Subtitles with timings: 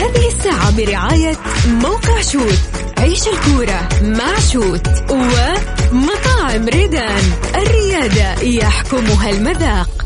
[0.00, 1.36] هذه الساعة برعاية
[1.66, 2.58] موقع شوت.
[2.98, 7.22] عيش الكورة مع شوت ومطاعم ريدان.
[7.54, 9.99] الريادة يحكمها المذاق.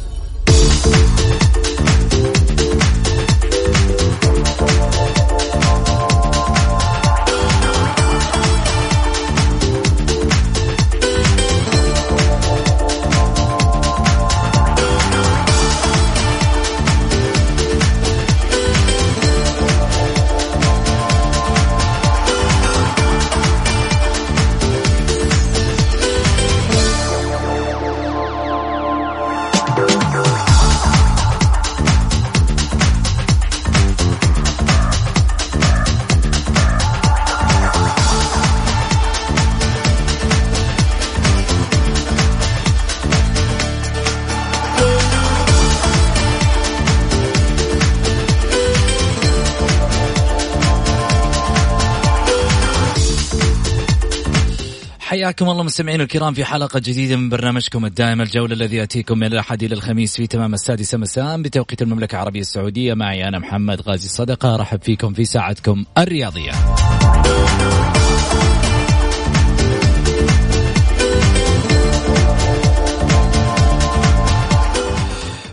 [55.24, 59.62] حياكم الله مستمعين الكرام في حلقة جديدة من برنامجكم الدائم الجولة الذي يأتيكم من الأحد
[59.62, 62.94] إلى الخميس في تمام السادسة مساء بتوقيت المملكة العربية السعودية.
[62.94, 66.52] معي أنا محمد غازي الصدقة أرحب فيكم في ساعتكم الرياضية.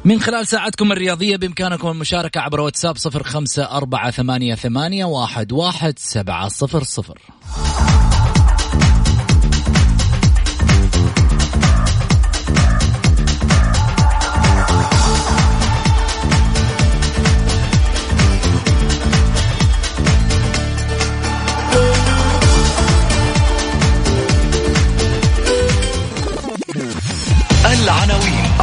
[0.06, 6.00] من خلال ساعتكم الرياضية بإمكانكم المشاركة عبر واتساب صفر خمسة أربعة ثمانية, ثمانية واحد, واحد
[6.00, 7.18] سبعة صفر صفر.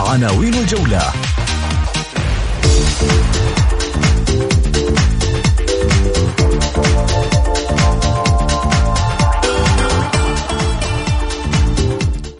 [0.08, 1.12] عناوين الجولة.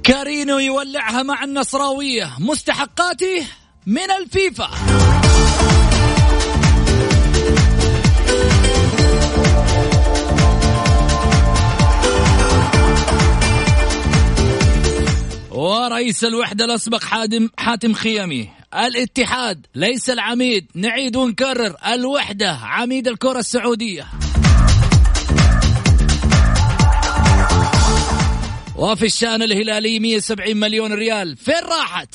[0.03, 3.47] كارينو يولعها مع النصراوية مستحقاته
[3.87, 4.69] من الفيفا.
[15.59, 18.49] ورئيس الوحدة الأسبق حاتم حاتم خيامي.
[18.75, 20.67] الاتحاد ليس العميد.
[20.75, 21.75] نعيد ونكرر.
[21.87, 24.07] الوحدة عميد الكرة السعودية.
[28.77, 31.37] وفي الشان الهلالي 170 مليون ريال.
[31.37, 32.15] فين راحت؟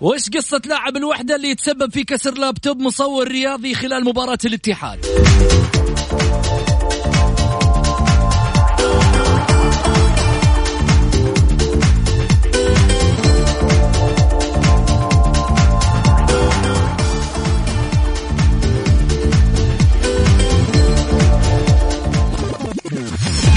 [0.00, 5.06] وش قصة لاعب الوحدة اللي يتسبب في كسر لابتوب مصور رياضي خلال مباراة الاتحاد؟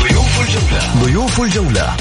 [0.01, 1.03] ضيوف الجولة.
[1.03, 1.95] ضيوف الجولة.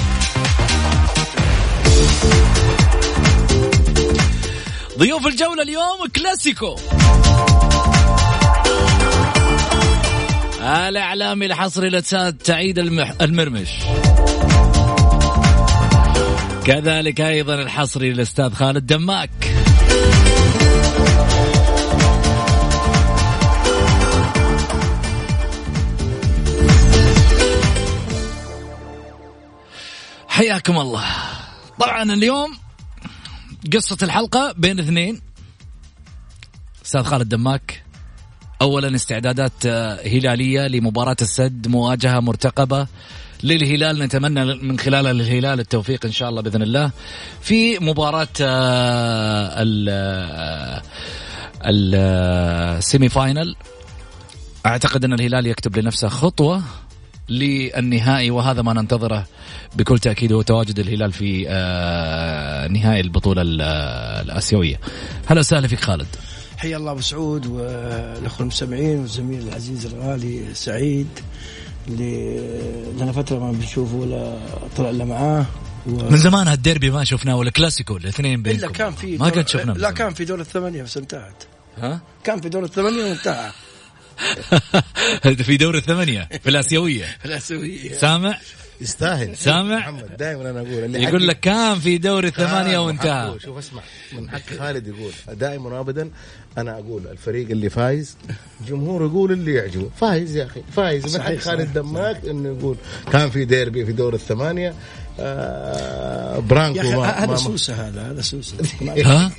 [4.99, 6.77] ضيوف الجولة اليوم كلاسيكو.
[10.61, 13.13] الإعلامي الحصري لتساد تعيد المح...
[13.21, 13.69] المرمش.
[16.65, 19.31] كذلك أيضا الحصري للأستاذ خالد دماك.
[30.29, 31.05] حياكم الله.
[31.81, 32.68] طبعا اليوم
[33.73, 35.21] قصة الحلقة بين اثنين.
[36.85, 37.85] أستاذ خالد دماك
[38.63, 42.87] اولا استعدادات آه، هلالية لمباراة السد مواجهة مرتقبة
[43.43, 46.91] للهلال نتمنى من خلالها للهلال التوفيق إن شاء الله بإذن الله.
[47.41, 50.83] في مباراة آه، ال آه،
[52.79, 53.55] السيمي فاينل
[54.67, 56.63] أعتقد أن الهلال يكتب لنفسه خطوة.
[57.29, 59.27] للنهائي وهذا ما ننتظره
[59.77, 64.81] بكل تأكيد هو تواجد الهلال في آه، نهائي البطولة ال- آه، الآسيوية.
[65.27, 66.07] هلا وسهلا فيك خالد.
[66.57, 71.09] حيا الله أبو سعود والاخوه المستمعين والزميل العزيز الغالي سعيد
[71.89, 72.39] اللي
[73.01, 74.39] لنا فترة ما بنشوفه ولا
[74.77, 75.47] طلع إلا معاه
[75.87, 75.91] و...
[75.91, 78.59] من زمان هالديربي ما شفناه ولا كلاسيكو الاثنين بينكم.
[78.65, 81.43] إلا كان في ما قد شفنا لا كان في دور الثمانية بس انتهت.
[81.79, 83.51] ها؟ كان في دور الثمانية وانتهى.
[85.47, 87.05] في دور الثمانيه في الآسيوية.
[87.21, 87.93] في الآسيوية.
[87.93, 88.39] سامع؟
[88.81, 89.37] يستاهل.
[89.37, 93.39] سامع؟ محمد دائما أنا أقول اللي يقول لك كان في دور الثمانيه وانتهى.
[93.41, 93.83] شوف اسمع
[94.13, 96.11] من حق خالد يقول دائما وابدا
[96.59, 98.17] أنا أقول الفريق اللي فايز
[98.69, 99.91] جمهور يقول اللي يعجبه.
[100.01, 101.17] فايز يا أخي فايز.
[101.17, 102.77] من حق خالد دماك إنه يقول
[103.13, 104.75] كان في ديربي في دور الثمانيه
[106.41, 108.57] برانكو ما هذا سوسة هذا هذا سوسة.
[109.05, 109.31] ها؟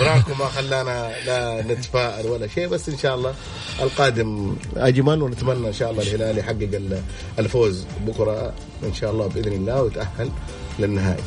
[0.00, 3.34] برانكو ما خلانا لا نتفائل ولا شيء بس إن شاء الله
[3.82, 7.02] القادم أجمل ونتمنى إن شاء الله الهلال يحقق
[7.38, 8.54] الفوز بكرة
[8.84, 10.30] إن شاء الله بإذن الله ويتأهل
[10.78, 11.22] للنهائي.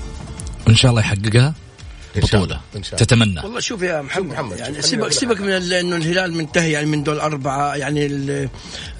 [0.68, 1.54] إن شاء الله يحققها؟
[2.16, 2.60] بطولة.
[2.76, 3.06] إن شاء الله.
[3.06, 3.40] تتمنى.
[3.44, 7.20] والله شوف يا محمد, محمد يعني سيبك سيبك من إنه الهلال منتهي يعني من دول
[7.20, 8.06] أربعة يعني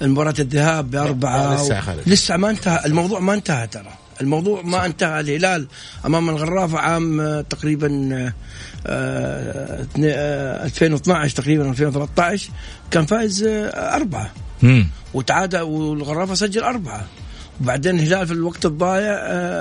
[0.02, 2.00] المباراة الذهاب بأربعة لسه و...
[2.06, 4.07] لسه ما انتهى الموضوع ما انتهى ترى.
[4.20, 5.20] الموضوع ما انتهى.
[5.20, 5.66] الهلال
[6.06, 7.86] أمام الغرافه عام تقريبا
[8.86, 12.50] 2012 تقريبا 2013
[12.90, 13.44] كان فايز
[13.74, 14.30] أربعة.
[15.14, 17.06] وتعادل والغرافة سجل أربعة.
[17.60, 19.16] وبعدين الهلال في الوقت الضايع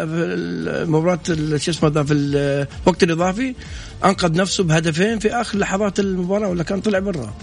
[0.05, 1.19] في مباراة
[1.57, 3.55] شو اسمه ذا في الوقت الإضافي
[4.05, 7.33] أنقذ نفسه بهدفين في آخر لحظات المباراة ولا كان طلع برا.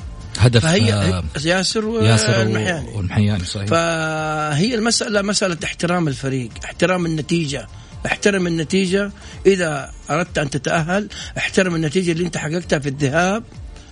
[0.46, 3.68] هدف فهي آه ياسر والمحياني والمحياني صحيح.
[3.68, 7.68] فهي المسألة مسألة احترام الفريق احترام النتيجة.
[8.06, 9.12] احترم النتيجة.
[9.46, 11.08] إذا أردت أن تتأهل
[11.38, 13.42] احترم النتيجة اللي أنت حققتها في الذهاب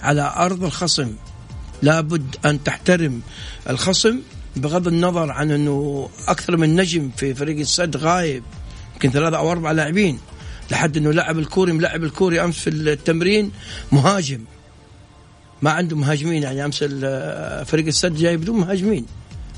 [0.03, 1.13] على أرض الخصم.
[1.83, 3.23] لابد أن تحترم
[3.71, 4.19] الخصم
[4.57, 8.43] بغض النظر عن أنه أكثر من نجم في فريق السد غايب
[8.95, 10.19] يمكن ثلاثة أو أربعة لاعبين
[10.71, 13.51] لحد أنه لاعب الكوري ملاعب الكوري أمس في التمرين
[13.93, 14.45] مهاجم.
[15.63, 16.85] ما عنده مهاجمين يعني أمس
[17.71, 19.07] فريق السد جاي بدون مهاجمين.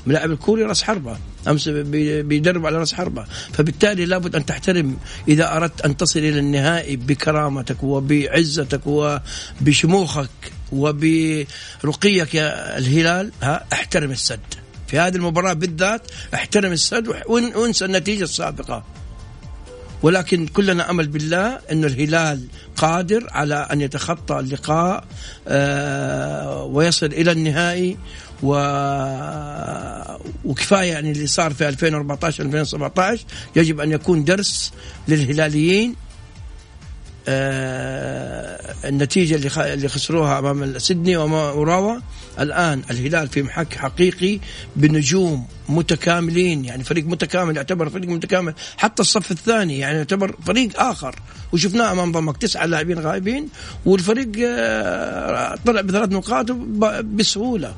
[0.07, 1.17] ملاعب الكوري راس حربة.
[1.47, 3.25] أمس بيدرب على راس حربة.
[3.53, 4.97] فبالتالي لابد أن تحترم.
[5.27, 10.29] إذا أردت أن تصل إلى النهائي بكرامتك وبعزتك وبشموخك
[10.71, 14.39] وبرقيك يا الهلال ها احترم السد.
[14.87, 16.01] في هذه المباراة بالذات
[16.33, 18.83] احترم السد وإنسى النتيجة السابقة.
[20.05, 22.41] ولكن كلنا امل بالله أن الهلال
[22.77, 25.03] قادر على أن يتخطى اللقاء
[25.47, 27.97] آه، ويصل إلى النهائي
[28.43, 28.53] و...
[30.45, 33.25] وكفاية يعني اللي صار في 2014 2017
[33.55, 34.73] يجب أن يكون درس
[35.07, 35.95] للهلاليين.
[38.85, 39.35] النتيجة
[39.73, 41.99] اللي خسروها أمام سيدني أوراوا
[42.39, 44.39] الآن الهلال في محك حقيقي
[44.75, 51.15] بنجوم متكاملين يعني فريق متكامل يعتبر فريق متكامل حتى الصف الثاني يعني يعتبر فريق آخر.
[51.53, 53.49] وشفناه أمام ضمك تسعة لاعبين غايبين
[53.85, 56.51] والفريق آه طلع بثلاث نقاط
[57.01, 57.75] بسهولة.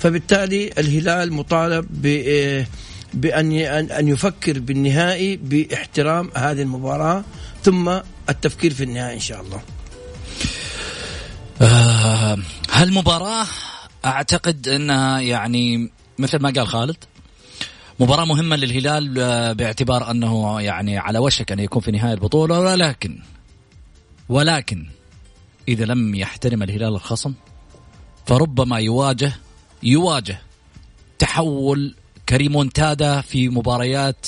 [0.00, 2.66] فبالتالي الهلال مطالب ب آه،
[3.14, 3.52] بأن
[3.90, 7.24] أن يفكر بالنهائي باحترام هذه المباراة
[7.62, 7.90] ثم
[8.30, 9.62] التفكير في النهاية إن شاء الله.
[11.62, 12.38] آه
[12.70, 13.46] هالمباراة
[14.04, 16.96] أعتقد أنها يعني مثل ما قال خالد
[18.00, 23.18] مباراة مهمة للهلال آه، باعتبار أنه يعني على وشك أن يكون في نهاية البطولة ولكن
[24.28, 24.86] ولكن
[25.68, 27.34] إذا لم يحترم الهلال الخصم
[28.26, 29.32] فربما يواجه
[29.82, 30.40] يواجه
[31.18, 31.94] تحول
[32.28, 34.26] كريمونتادا في مباريات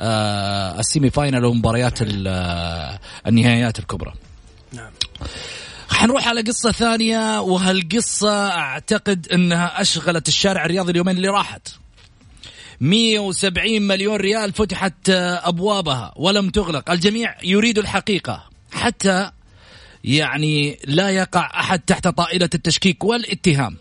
[0.00, 4.12] السيمي فاينل ومباريات آه، النهائيات الكبرى.
[4.72, 4.90] نعم.
[5.90, 11.68] حنروح على قصة ثانية وهالقصة أعتقد أنها أشغلت الشارع الرياضي اليومين اللي راحت.
[12.80, 16.90] 170 مليون ريال فتحت آه، أبوابها ولم تغلق.
[16.90, 19.30] الجميع يريد الحقيقة حتى
[20.04, 23.76] يعني لا يقع أحد تحت طائلة التشكيك والاتهام.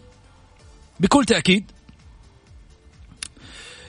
[1.00, 1.72] بكل تأكيد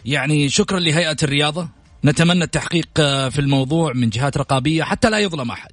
[0.05, 1.69] يعني شكرا لهيئة الرياضة.
[2.07, 5.71] نتمنى التحقيق آه، في الموضوع من جهات رقابية حتى لا يظلم أحد.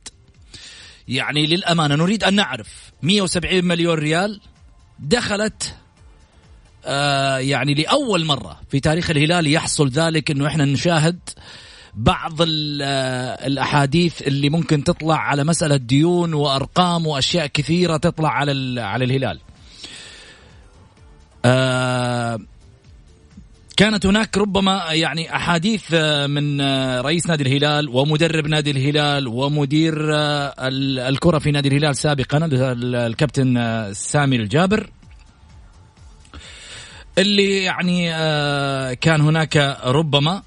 [1.07, 4.39] يعني للأمانة نريد أن نعرف 170 مليون ريال
[4.99, 5.75] دخلت
[6.85, 11.19] آه يعني لأول مرة في تاريخ الهلال يحصل ذلك إنه إحنا نشاهد
[11.93, 19.05] بعض آه، الأحاديث اللي ممكن تطلع على مسألة ديون وأرقام وأشياء كثيرة تطلع على على
[19.05, 19.39] الهلال.
[21.45, 22.39] آه
[23.77, 30.15] كانت هناك ربما يعني أحاديث آه، من آه، رئيس نادي الهلال ومدرب نادي الهلال ومدير
[30.15, 30.53] آه،
[31.09, 34.89] الكرة في نادي الهلال سابقا الكابتن سامي الجابر.
[37.17, 38.09] اللي يعني
[38.95, 40.41] كان هناك ربما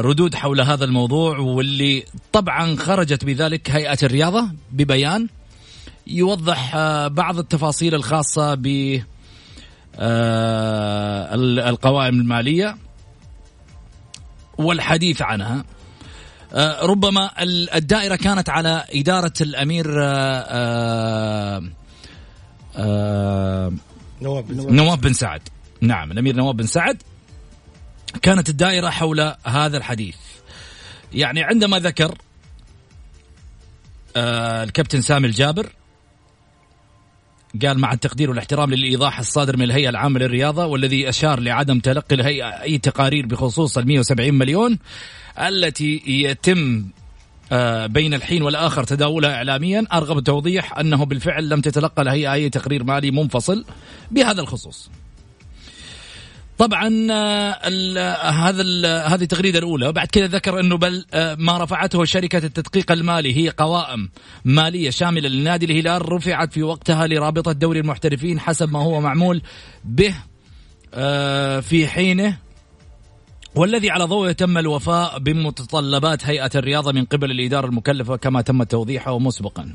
[0.00, 5.28] ردود حول هذا الموضوع واللي طبعا خرجت بذلك هيئة الرياضة ببيان
[6.06, 8.98] يوضح بعض التفاصيل الخاصة ب
[11.68, 12.76] القوائم المالية
[14.58, 15.64] والحديث عنها.
[16.54, 21.62] آه، ربما ال- الدائرة كانت على إدارة الأمير آه، آه،
[22.76, 23.72] آه،
[24.70, 25.40] نواب بن سعد.
[25.80, 27.02] نعم الأمير نواف بن سعد.
[28.22, 30.16] كانت الدائرة حول هذا الحديث.
[31.12, 32.18] يعني عندما ذكر
[34.16, 35.72] آه الكابتن سامي الجابر
[37.62, 42.46] قال مع التقدير والاحترام للإيضاح الصادر من الهيئة العامة للرياضة والذي أشار لعدم تلقي الهيئة
[42.46, 44.78] أي تقارير بخصوص ال 170 مليون
[45.38, 46.84] التي يتم
[47.52, 52.84] آه، بين الحين والآخر تداولها اعلاميا أرغب التوضيح أنه بالفعل لم تتلقى الهيئة أي تقرير
[52.84, 53.64] مالي منفصل
[54.10, 54.90] بهذا الخصوص.
[56.58, 57.98] طبعا آه، ال-
[58.34, 59.88] هذا ال- هذه التغريده الأولى.
[59.88, 64.08] وبعد كذا ذكر إنه بل آه، ما رفعته شركة التدقيق المالي هي قوائم
[64.44, 69.42] مالية شاملة لنادي الهلال رفعت في وقتها لرابطة دوري المحترفين حسب ما هو معمول
[69.84, 70.14] به
[70.94, 72.38] آه، في حينه.
[73.54, 79.18] والذي على ضوءه تم الوفاء بمتطلبات هيئة الرياضة من قبل الإدارة المكلفة كما تم توضيحه
[79.18, 79.72] مسبقا.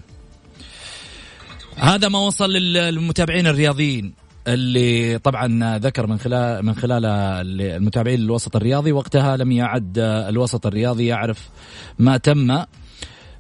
[1.75, 4.26] هذا ما وصل للمتابعين الرياضيين.
[4.48, 11.06] اللي طبعا ذكر من خلال من خلال المتابعين للوسط الرياضي وقتها لم يعد الوسط الرياضي
[11.06, 11.50] يعرف
[12.00, 12.63] ما تم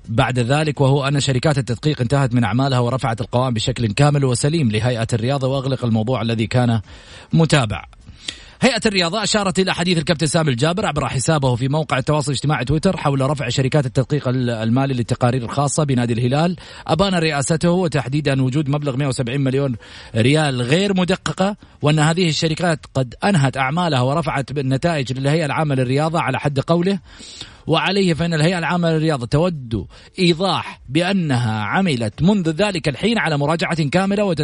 [0.09, 5.07] بعد ذلك وهو أن شركات التدقيق انتهت من أعمالها ورفعت القوائم بشكل كامل وسليم لهيئة
[5.13, 6.81] الرياضة وأغلق الموضوع الذي كان
[7.33, 7.85] متابع.
[8.61, 12.97] هيئة الرياضة أشارت إلى حديث الكابتن سامي الجابر عبر حسابه في موقع التواصل الاجتماعي تويتر
[12.97, 16.55] حول رفع شركات التدقيق المالي للتقارير الخاصة بنادي الهلال.
[16.87, 19.75] أبان رئاسته وتحديدا وجود مبلغ 170 مليون
[20.15, 26.39] ريال غير مدققة وأن هذه الشركات قد أنهت أعمالها ورفعت النتائج للهيئة العامة للرياضة على
[26.39, 26.99] حد قوله
[27.67, 29.87] وعليه فإن الهيئة العامة للرياضة تود
[30.19, 34.35] إيضاح بأنها عملت منذ ذلك الحين على مراجعة كاملة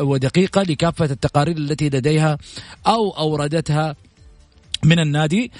[0.00, 2.38] ودقيقة لكافة التقارير التي لديها
[2.86, 3.96] أو أوردتها
[4.84, 5.52] من النادي.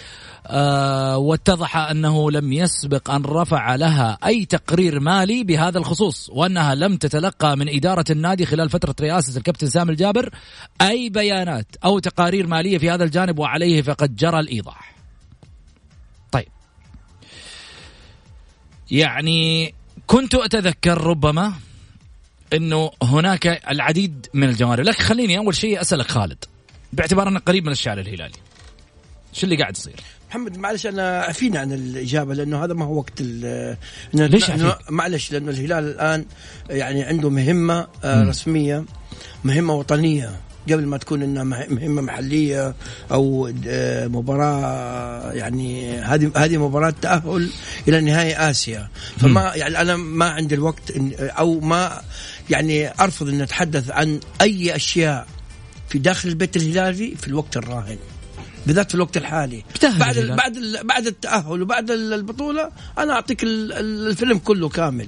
[1.16, 7.56] واتضح أنه لم يسبق أن رفع لها أي تقرير مالي بهذا الخصوص وأنها لم تتلقى
[7.56, 10.34] من إدارة النادي خلال فترة رئاسة الكابتن سامي الجابر
[10.80, 14.94] أي بيانات أو تقارير مالية في هذا الجانب وعليه فقد جرى الإيضاح.
[16.32, 16.48] طيب.
[18.90, 19.74] يعني
[20.06, 21.52] كنت أتذكر ربما
[22.52, 26.44] أنه هناك العديد من الجوانب لكن خليني أول شيء أسألك خالد
[26.92, 28.47] باعتبار أنك قريب من الشعر الهلالي.
[29.32, 29.94] شو اللي قاعد يصير؟
[30.30, 33.76] محمد معلش أنا عفينا عن الإجابة لأنه هذا ما هو وقت ال-
[34.14, 34.50] ليش؟
[34.90, 36.24] معلش لأنه الهلال الآن
[36.70, 38.24] يعني عنده مهمة آه،.
[38.24, 38.84] رسمية
[39.44, 40.40] مهمة وطنية.
[40.72, 42.74] قبل ما تكون إنها مه- مهمة محلية
[43.12, 47.48] أو آه، مباراة يعني هذه هذه مباراة تأهل
[47.88, 48.88] إلى نهائي آسيا.
[49.18, 52.00] فما يعني أنا ما عندي الوقت أو ما
[52.50, 55.26] يعني أرفض إن أتحدث عن أي أشياء
[55.88, 57.96] في داخل البيت الهلالي في الوقت الراهن.
[58.66, 59.64] بالذات في الوقت الحالي.
[59.82, 60.36] بعد ال الهلال.
[60.36, 65.06] بعد ال بعد التأهل وبعد ال- البطولة أنا أعطيك ال- ال- الفيلم كله كامل.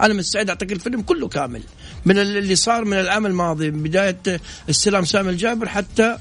[0.00, 1.62] أنا مستعد أعطيك الفيلم كله كامل.
[2.04, 4.40] من ال- اللي صار من العام الماضي من بداية
[4.70, 6.16] استلام سامي الجابر حتى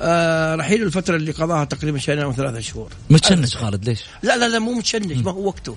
[0.00, 2.92] آه رحيل الفترة اللي قضاها تقريبا شهرين أو ثلاثة شهور.
[3.10, 5.76] متشنج خالد ليش؟ لا لا لا مو متشنج ما هو وقته.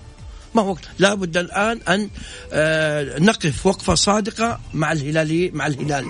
[0.55, 2.09] ما هو وقت لابد الآن أن
[2.53, 6.05] آه نقف وقفة صادقة مع الهلالي مع الهلال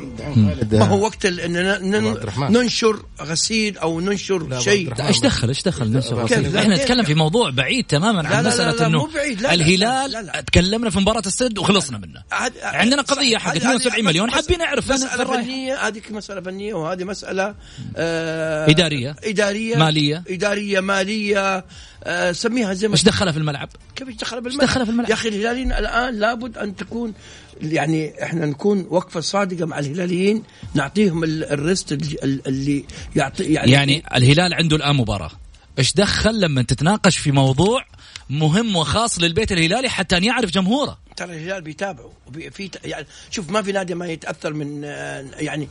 [0.71, 2.51] ما هو وقت ال- إن ن- أبو عبد الرحمن.
[2.51, 4.93] ننشر غسيل أو ننشر شيء.
[5.07, 9.09] إيش دخل إيش دخل كيف؟ غسيل؟ إحنا؟ نتكلم في موضوع بعيد تماما عن مسألة إنه
[9.51, 10.41] الهلال لا، لا.
[10.41, 12.23] تكلمنا في مباراة السد وخلصنا منه
[12.63, 13.37] عندنا قضية.
[13.37, 15.41] حق هذه- 72 هذه مليون حابين نعرف رايح.
[15.43, 17.55] فنية هذه مسألة فنية وهذه مسألة
[17.97, 19.15] آه إدارية.
[19.23, 20.23] إدارية مالية.
[20.29, 21.65] إدارية مالية
[22.03, 25.09] آه سميها زي ما إيش دخلها في الملعب؟ كيف إيش دخل بالملعب؟ دخلها في الملعب؟
[25.09, 27.13] يا أخي الهلاليين الآن لابد أن تكون
[27.61, 30.43] يعني إحنا نكون وقفة صادقة مع الهلاليين
[30.73, 35.31] نعطيهم ال- الريست ال- اللي يعطي يعني, يعني الهلال عنده الآن مباراة
[35.79, 37.85] إيش دخل لما تتناقش في موضوع
[38.29, 42.11] مهم وخاص للبيت الهلالي حتى أن يعرف جمهوره ترى الهلال بيتابعوا
[42.51, 45.67] في يعني شوف ما في نادي ما يتأثر من آه، يعني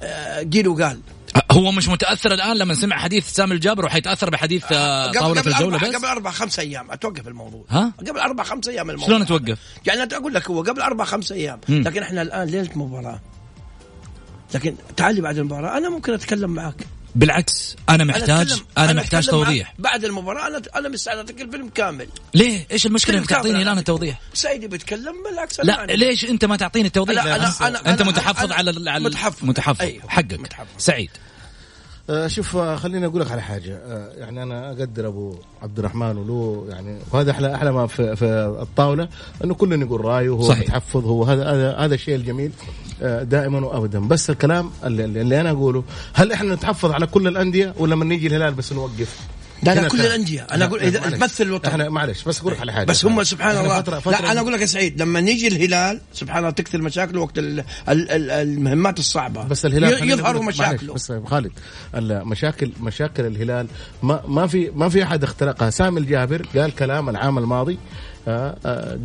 [0.00, 1.00] آه، قيل وقال
[1.52, 5.94] هو مش متأثر الآن لما سمع حديث سامي الجابر وحيتأثر بحديث آه، طاولة الجولة بس؟
[5.94, 6.90] قبل أربع خمس أيام.
[6.90, 7.64] أتوقف الموضوع.
[7.70, 9.08] ها؟ قبل أربع خمس أيام الموضوع.
[9.08, 11.60] شلون توقف؟ يعني أنا أقول لك هو قبل أربع خمس أيام.
[11.68, 11.82] مم.
[11.82, 13.20] لكن إحنا الآن ليلة مباراة.
[14.54, 15.78] لكن تعالي بعد المباراة.
[15.78, 16.86] أنا ممكن أتكلم معك.
[17.14, 19.74] بالعكس أنا محتاج أتكلم- أنا محتاج أتكلم توضيح.
[19.78, 22.08] بعد المباراة أنا أنا مستعد أعطيك الفيلم كامل.
[22.34, 23.78] ليه؟ إيش المشكلة إنك فيلم تعطيني الآن.
[23.78, 25.96] التوضيح؟ سيدي بيتكلم بالعكس أنا لا عندي.
[25.96, 29.44] ليش أنت ما تعطيني التوضيح؟ لا، أنا- أنا- أنت أنا- متحفظ أنا- على على متحفظ.
[29.44, 29.80] متحفظ.
[29.82, 30.32] أيوه، حقك.
[30.40, 30.66] متحفظ.
[30.78, 31.10] سعيد.
[32.26, 36.66] شوف آه، خليني أقول لك على حاجة آه، يعني أنا أقدر أبو عبد الرحمن وله
[36.68, 39.08] يعني وهذا أحلى أحلى ما في, في الطاولة
[39.44, 40.60] إنه كل يقول رأيه وهو صحيح.
[40.60, 42.52] متحفظ هو هذا هذا هذا الشيء الجميل
[43.02, 47.74] آه، دائما وابدا بس الكلام اللي, اللي أنا أقوله هل إحنا نتحفظ على كل الأندية
[47.78, 49.20] ولا لما نيجي الهلال بس نوقف؟
[49.64, 50.46] لا هنا كل الأندية.
[50.52, 51.00] أنا أقول إذا.
[51.00, 51.68] تمثل الوطن.
[51.68, 52.86] إحنا معلش بس أقول لك على حاجة.
[52.86, 56.00] بس هم سبحان الله فترة فترة لا أنا أقول لك يا سعيد لما نيجي الهلال
[56.12, 59.44] سبحان الله تكثر مشاكله وقت ال- ال- ال- المهمات الصعبة.
[59.44, 60.94] بس الهلال يظهروا مشاكله.
[60.94, 61.52] بس خالد
[61.94, 63.66] المشاكل مشاكل الهلال
[64.02, 65.70] ما ما في ما في أحد اخترقها.
[65.70, 67.78] سامي الجابر قال كلام العام الماضي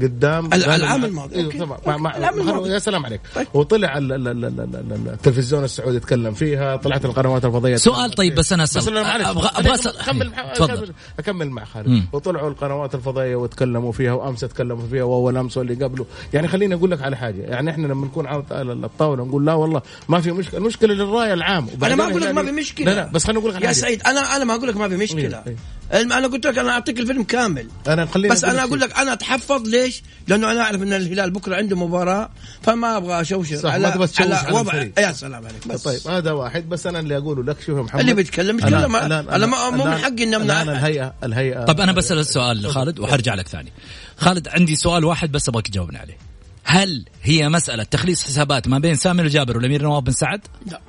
[0.02, 1.40] قدام ال- قال العام الماضي،
[1.88, 2.70] العام الماضي.
[2.70, 3.48] يا سلام عليك طيب.
[3.54, 4.60] وطلع ال- ال- ال- ال-
[4.92, 8.36] ال- التلفزيون السعودي يتكلم فيها طلعت القنوات الفضائية سؤال طيب.
[8.36, 8.58] بس أبغى-
[8.94, 9.98] خليني أبغى أسأل.
[10.00, 10.94] أكمل مع- تفضل.
[11.20, 12.04] اكمل مع خالد.
[12.14, 16.92] وطلعوا القنوات الفضائية وتكلموا فيها وأمس تكلموا فيها واول امس واللي قبله يعني خليني أقول
[16.92, 18.44] لك على حاجة يعني إحنا لما نكون على
[18.84, 22.42] الطاولة نقول لا والله ما في مشكلة المشكلة للراي العام أنا ما أقول لك هنا
[22.42, 23.72] ما في مشكلة لا لا بس خليني أقول لك على يا.
[23.72, 25.56] سعيد أنا أنا ما أقول لك ما في مشكلة إيه، الم-
[25.94, 27.68] أنا قلت لك أنا أعطيك الفيلم كامل.
[27.88, 31.56] أنا خليني بس أنا أقول لك أنا أتحفظ ليش؟ لأنه أنا أعرف إن الهلال بكرة
[31.56, 32.30] عنده مباراة
[32.62, 35.00] فما أبغى اشوشر صح، ما على تبغى تشوش على على وضع الفريق.
[35.00, 35.84] يا سلام عليك بس.
[35.84, 38.02] طيب هذا واحد بس أنا اللي أقوله لك شوف يا محمد.
[38.02, 40.70] اللي بيتكلم يتكلم أنا ما- مو من حقي إني امنع أحد.
[40.70, 43.72] الهيئه الهيئه طب أنا بسأل السؤال خالد وحرجع لك ثاني.
[44.18, 46.18] خالد عندي سؤال واحد بس أبغاك تجاوبني عليه.
[46.64, 50.42] هل هي مسألة تخليص حسابات ما بين سامي الجابر والأمير نواف بن سعد؟
[50.72, 50.82] لا.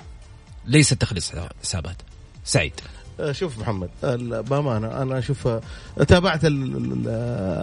[0.67, 1.97] ليست تخليص حسابات.
[2.45, 2.73] سعيد.
[2.81, 2.90] آه،
[3.33, 3.89] شوف محمد
[4.51, 5.61] بأمانة أنا أشوف آه،
[6.09, 7.09] تابعت ال- ال- ال-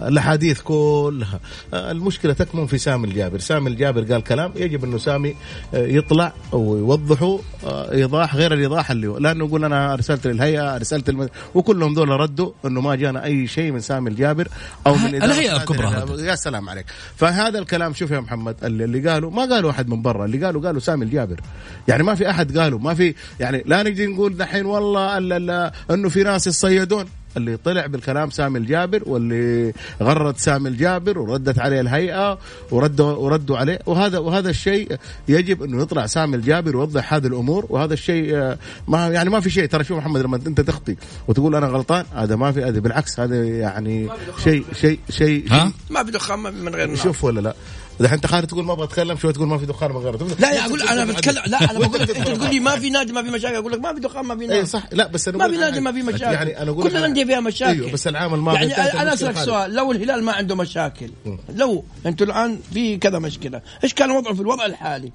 [0.08, 1.40] الأحاديث كلها.
[1.74, 3.38] آه، المشكلة تكمن في سامي الجابر.
[3.38, 5.34] سامي الجابر قال كلام يجب إنه سامي
[5.74, 11.28] آه، يطلع ويوضحه آه، إيضاح غير الإيضاح اللي لأنه يقول أنا أرسلت للهيئة أرسلت الم...
[11.54, 14.48] وكلهم دول ردوا إنه ما جانا أي شيء من سامي الجابر
[14.86, 16.26] أو من هذه الكبرى.
[16.26, 16.86] يا سلام عليك.
[17.16, 20.62] فهذا الكلام شوف يا محمد اللي, اللي قالوا ما قالوا أحد من برا اللي قالوا
[20.62, 21.40] قالوا سامي الجابر.
[21.88, 25.18] يعني ما في أحد قالوا ما في يعني لا نجي نقول دحين والله
[25.90, 27.04] أنه في ناس يصيدون.
[27.36, 32.38] اللي طلع بالكلام سامي الجابر واللي غرد سامي الجابر وردت عليه الهيئة
[32.70, 33.78] وردوا وردوا عليه.
[33.86, 34.96] وهذا وهذا الشيء
[35.28, 37.66] يجب أنه يطلع سامي الجابر ويوضح هذه الأمور.
[37.68, 39.66] وهذا الشيء آه، ما يعني ما في شيء.
[39.66, 40.96] ترى شوف محمد لما أنت تخطي
[41.28, 44.08] وتقول أنا غلطان هذا ما في هذا بالعكس هذا يعني
[44.44, 47.54] شيء شيء شيء ها؟ ما في دخان من غير شوف ولا لا.
[48.00, 50.52] دحين أنت خالد تقول ما أبغى أتكلم شوي تقول ما في دخان من غيره؟ لا
[50.52, 53.22] يا أقول أنا بتكلم لا أنا بقول لك أنت تقول لي ما في نادي ما
[53.22, 54.82] في مشاكل أقول لك ما في دخان ما في اي نار صح.
[54.92, 56.02] لا بس أنا ما في نادي ما في.
[56.02, 56.32] مشاكل.
[56.32, 57.70] يعني أنا أقول كل الانديه فيها مشاكل.
[57.70, 59.38] أيوه بس العام الماضي يعني أنا أسألك.
[59.38, 61.10] سؤال لو الهلال ما عنده مشاكل
[61.54, 65.12] لو أنتوا الآن في كذا مشكلة إيش كان وضعه في الوضع الحالي؟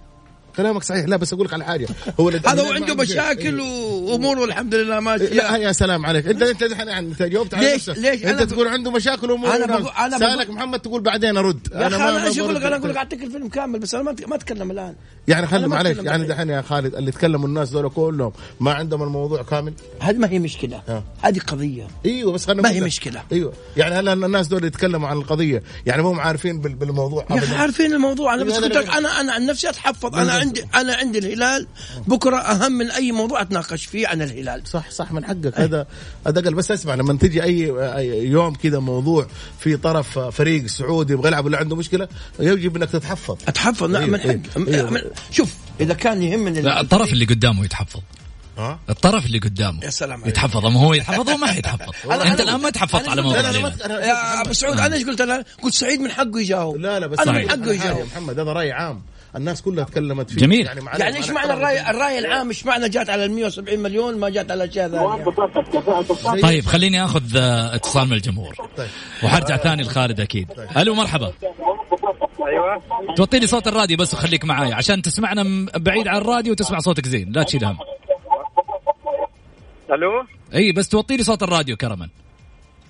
[0.57, 1.87] كلامك صحيح لا بس أقول لك على حاجة
[2.19, 2.95] هو هذا هو عنده.
[2.95, 5.25] مشاكل واموره الحمد لله لا ماشيه
[5.57, 7.89] يا سلام عليك انت أنت دحين يعني انت جاوبت على ليش-.
[7.89, 9.69] ليش؟ أنت تقول عنده مشاكل وأمور وناس.
[9.81, 11.85] بقول- أنا سألك محمد تقول بعدين أرد أنا
[12.25, 12.63] إيش ما أقول لك.
[12.63, 14.95] أنا أقول لك أعطيك الفيلم كامل بس أنا ما ما أتكلم الآن
[15.27, 16.27] يعني خلي معلش يعني الحين.
[16.27, 20.39] دحين يا خالد اللي تكلموا الناس دول كلهم ما عندهم الموضوع كامل هذه ما هي
[20.39, 20.81] مشكلة.
[21.21, 22.85] هذه قضية أيوه بس خلينا ما هي لك.
[22.85, 23.23] مشكلة.
[23.31, 27.55] أيوه يعني هل الناس دول يتكلموا عن القضية يعني مو عارفين بال- بالموضوع يا أخي؟
[27.55, 28.97] عارفين الموضوع أنا بس لا، لا، قلت لك لا.
[28.97, 30.42] أنا أنا عن نفسي أتحفظ أنا لا.
[30.47, 31.67] عندي أنا عندي الهلال
[32.07, 34.61] بكرة أهم من أي موضوع أتناقش فيه عن الهلال.
[34.67, 35.59] صح صح من حقك.
[35.59, 35.87] هذا
[36.27, 39.27] هذا قال بس أسمع لما تجي اي أي يوم كذا موضوع
[39.59, 42.07] في طرف فريق سعودي يبغى يلعب ولا عنده مشكلة
[42.39, 43.37] يجب إنك تتحفظ.
[43.47, 44.89] اتحفظ نعم من أيوه، حق أيوه.
[44.89, 45.01] من-
[45.31, 47.99] شوف إذا كان يهمني لا الطرف اللي قدامه يتحفظ.
[48.57, 50.27] ها؟ الطرف اللي قدامه يا سلام عليك.
[50.27, 50.65] يتحفظ.
[50.65, 53.41] أما هو يتحفظ هو ما حيتحفظ أنا- أنت أنا- الآن ما تحفظت على موضوع.
[53.41, 56.77] ما- يا أبو سعود أنا إيش قلت؟ أنا؟ قلت سعيد من حقه يجاوب.
[56.77, 58.05] لا لا بس أنا من حقه يجاوب.
[58.11, 59.01] محمد هذا رأي عام.
[59.35, 60.65] الناس كلها تكلمت فيه جميل.
[60.65, 64.17] يعني, معلش يعني إيش معنى الراي الرأي العام؟ إيش معنى جات على ال 170 مليون
[64.17, 68.55] ما جات على اشياء ثانية طيب خليني آخذ آه، اتصال من الجمهور.
[68.77, 68.87] طيب.
[69.23, 70.47] وحرجع ثاني لخالد أكيد.
[70.77, 71.33] ألو مرحبا.
[72.47, 72.81] أيوه.
[73.17, 77.31] توطي لي صوت الراديو بس وخليك معاي عشان تسمعنا بعيد عن الراديو وتسمع صوتك زين
[77.31, 77.77] لا تشيل هم.
[79.91, 82.09] ألو؟ إي بس توطي لي صوت الراديو كرما.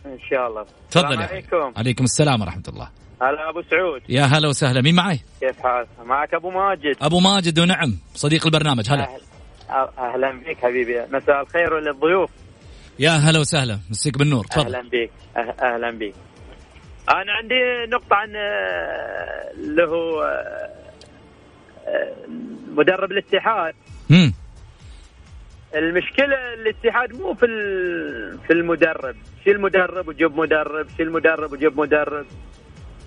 [0.06, 0.66] إن شاء الله.
[0.92, 1.28] تفضل السلام يا.
[1.28, 1.74] عليكم.
[1.78, 3.03] عليكم السلام ورحمة الله.
[3.22, 4.02] هلا أبو سعود.
[4.10, 4.82] يا هلا وسهلا.
[4.82, 6.96] مين معي؟ كيف حالك؟ معك أبو ماجد.
[7.02, 8.90] أبو ماجد ونعم صديق البرنامج.
[8.90, 9.06] هلا.
[9.06, 11.02] أهل- أه- أهلا بك حبيبي.
[11.12, 12.30] مساء الخير للضيوف.
[13.00, 13.80] يا هلا وسهلا.
[13.90, 14.46] مسيك بالنور.
[14.46, 14.76] تفضل.
[14.76, 16.14] أهلا بك أه- أهلا بك
[17.10, 17.56] أنا عندي
[17.92, 20.24] نقطة عن آه، اللي هو
[21.88, 22.14] آه،
[22.78, 23.74] مدرب الاتحاد.
[24.12, 24.34] امم
[25.76, 27.46] المشكلة الاتحاد مو في
[28.48, 29.16] في المدرب.
[29.44, 32.26] شيل مدرب وجيب مدرب شيل مدرب وجيب مدرب.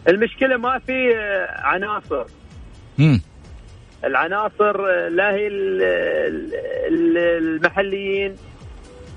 [0.09, 2.25] المشكلة ما في آه، عناصر.
[3.01, 3.21] امم
[4.05, 5.83] العناصر آه، لا هي ال-
[6.89, 8.37] ال- المحليين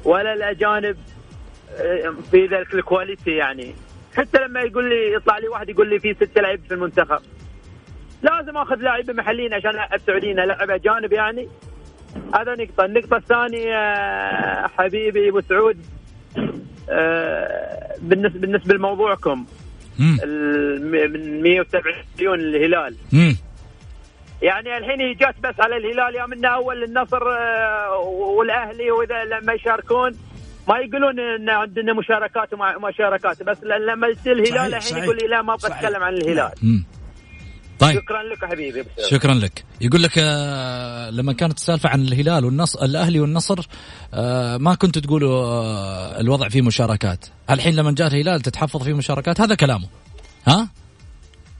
[0.05, 0.97] ولا الأجانب
[1.77, 3.75] آه، في ذلك الكواليتي يعني.
[4.17, 7.19] حتى لما يقول لي يطلع لي واحد يقول لي في ستة لعيبه في المنتخب.
[8.21, 11.47] لازم آخذ لاعبين محليين عشان ألعب سعوديين ألعب أجانب يعني.
[12.35, 12.85] هذا نقطة.
[12.85, 15.77] النقطة الثانية آه، حبيبي أبو سعود
[18.01, 19.45] بالنسبة بالنسبة لموضوعكم.
[19.99, 23.35] من 170 مليون الهلال مم.
[24.41, 27.97] يعني الحين هي جات بس على الهلال يا منا أول النصر آه،
[28.37, 30.11] والأهلي وإذا لما يشاركون
[30.69, 35.03] ما يقولون إن عندنا مشاركات وما مشاركات بس لما الهلال الحين.
[35.03, 35.53] يقول لا ما.
[35.55, 36.85] اتكلم عن الهلال مم.
[37.79, 37.99] طيب.
[38.01, 39.09] شكرا لك حبيبي سعود.
[39.11, 39.63] شكرا لك.
[39.81, 43.67] يقول لك آه، لما كانت السالفة عن الهلال والنصر الأهلي والنصر
[44.13, 47.25] آه، ما كنتوا تقولوا آه، الوضع فيه مشاركات.
[47.49, 49.87] الحين لما جاء الهلال تتحفظ فيه مشاركات هذا كلامه.
[50.47, 50.69] ها؟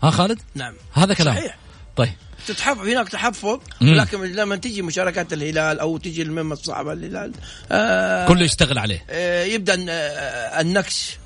[0.04, 0.74] ها خالد؟ نعم.
[0.94, 1.38] هذا كلامه.
[1.40, 1.58] صحيح.
[1.96, 2.10] طيب.
[2.48, 3.60] تتحفظ هناك تحفظ.
[3.82, 7.32] لكن لما تجي مشاركات الهلال أو تجي المهمة الصعبة الهلال
[7.72, 9.04] آه كله يشتغل عليه.
[9.10, 9.90] آه يبدأ الن-
[10.60, 11.18] النكش.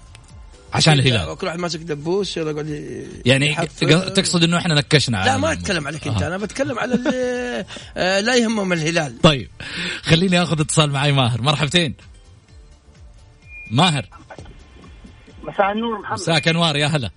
[0.73, 1.37] عشان الهلال.
[1.37, 2.67] كل واحد ماسك دبوس يلا يقعد
[3.25, 3.55] يعني
[4.09, 6.27] تقصد إنه إحنا نكشنا على لا ما أتكلم عليك أنت آه.
[6.27, 7.65] أنا بتكلم على اللي
[7.97, 9.21] آه لا يهمهم الهلال.
[9.21, 9.49] طيب
[10.01, 11.41] خليني آخذ اتصال معي ماهر.
[11.41, 11.95] مرحبتين.
[13.71, 14.05] ماهر.
[15.43, 16.19] مساء النور محمد.
[16.19, 17.09] مساك أنوار يا هلا.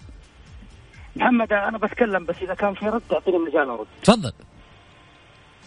[1.17, 3.87] محمد أنا بتكلم بس إذا كان في رد تعطيني مجال أرد.
[4.03, 4.33] تفضل.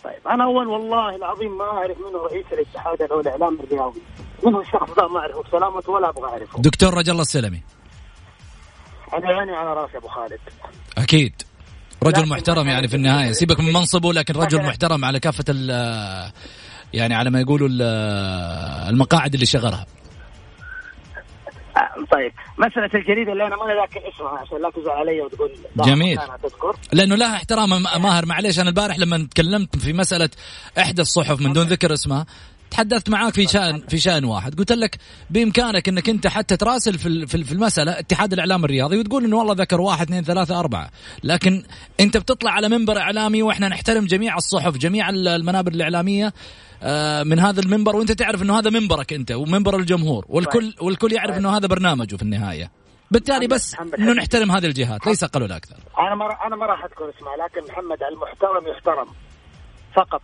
[0.04, 4.02] طيب أنا أول والله العظيم ما أعرف منه رئيس الاتحاد أو الإعلام الرياضي
[4.44, 6.62] منه الشخص ده ما أعرفه بسلامته ولا أبغى أعرفه.
[6.62, 7.62] دكتور رجل الله السلمي.
[9.14, 10.40] أنا عيني على رأسي أبو خالد.
[10.98, 11.34] أكيد.
[12.04, 13.32] رجل محترم يعني في النهاية.
[13.32, 15.70] سيبك من منصبه لكن رجل محترم على كافة ال
[16.94, 17.82] يعني على ما يقولوا ال-
[18.90, 19.86] المقاعد اللي شغلها
[21.78, 22.32] آه طيب.
[22.58, 26.18] مسألة الجريدة اللي أنا ما ذاكر اسمها عشان لا تزعل علي وتقول جميل.
[26.44, 27.70] تذكر لأنه لها احترام.
[27.70, 30.30] م- ماهر معليش أنا البارح لما تكلمت في مسألة
[30.80, 32.26] إحدى الصحف من دون ذكر اسمها
[32.72, 34.56] تحدثت معاك في شان في شأن واحد.
[34.60, 34.98] قلت لك
[35.30, 39.38] بإمكانك إنك أنت حتى تراسل في في ال- في المسألة اتحاد الإعلام الرياضي وتقول إنه
[39.38, 40.90] والله ذكر واحد اثنين ثلاثة أربعة.
[41.24, 41.64] لكن
[42.00, 46.34] أنت بتطلع على منبر إعلامي وإحنا نحترم جميع الصحف جميع ال- المنابر الإعلامية
[46.84, 51.38] آه، من هذا المنبر وأنت تعرف إنه هذا منبرك أنت ومنبر الجمهور والكل والكل يعرف
[51.38, 52.72] إنه هذا برنامجه في النهاية.
[53.12, 54.14] بالتالي بس إنه.
[54.14, 55.76] نحترم هذه الجهات ليس أقل ولا أكثر.
[56.00, 59.08] أنا ما أنا ما راح أذكر اسمها لكن محمد المحترم يحترم.
[59.96, 60.22] فقط.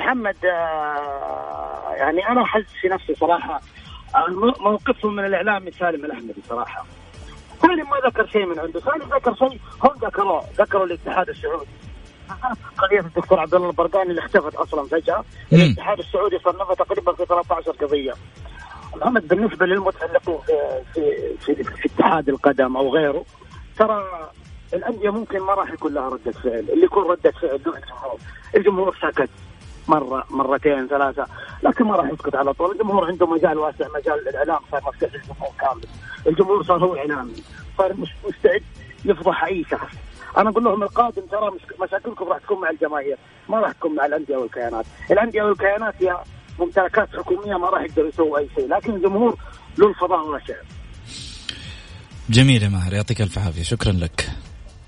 [0.00, 3.60] محمد آه، يعني أنا أحس في نفسي صراحة
[4.14, 6.86] آه، مو- موقفهم من الإعلام سالم الأحمدي صراحة.
[7.62, 11.66] سالم ما ذكر شيء من عنده سالم ذكر شيء هم ذكروه ذكروا الاتحاد السعودي.
[12.78, 15.24] قضية الدكتور عبد الله البرقاني اللي اختفت أصلا فجأة.
[15.52, 18.14] الاتحاد السعودي صنفها تقريبا في 13 قضية.
[18.96, 23.24] محمد بالنسبة للمتعلقين في في في, في اتحاد القدم أو غيره
[23.78, 24.04] ترى
[24.74, 26.66] الأندية ممكن ما راح يكون لها ردة فعل.
[26.72, 28.18] اللي يكون ردة فعل له الجمهور.
[28.56, 29.30] الجمهور سكت
[29.88, 31.26] مرة مرتين ثلاثة.
[31.62, 32.72] لكن ما راح يسكت على طول.
[32.72, 35.82] الجمهور عنده مجال واسع مجال الإعلام صار مفتوح للجمهور كامل.
[36.26, 37.32] الجمهور صار هو إعلامي.
[37.78, 37.94] صار
[38.28, 38.62] مستعد
[39.04, 39.94] يفضح أي شخص.
[40.38, 43.16] أنا أقول لهم القادم ترى مش- مشاكلكم راح تكون مع الجماهير
[43.48, 44.84] ما راح تكون مع الأندية والكيانات.
[45.10, 46.16] الأندية والكيانات هي
[46.58, 48.68] ممتلكات حكومية ما راح يقدروا يسووا أي شيء.
[48.68, 49.36] لكن الجمهور
[49.78, 50.54] له الفضاء واسع.
[52.30, 53.62] جميل يا ماهر يعطيك ألف عافية.
[53.62, 54.30] شكرا لك.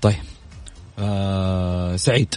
[0.01, 0.15] طيب.
[0.99, 2.35] آه سعيد.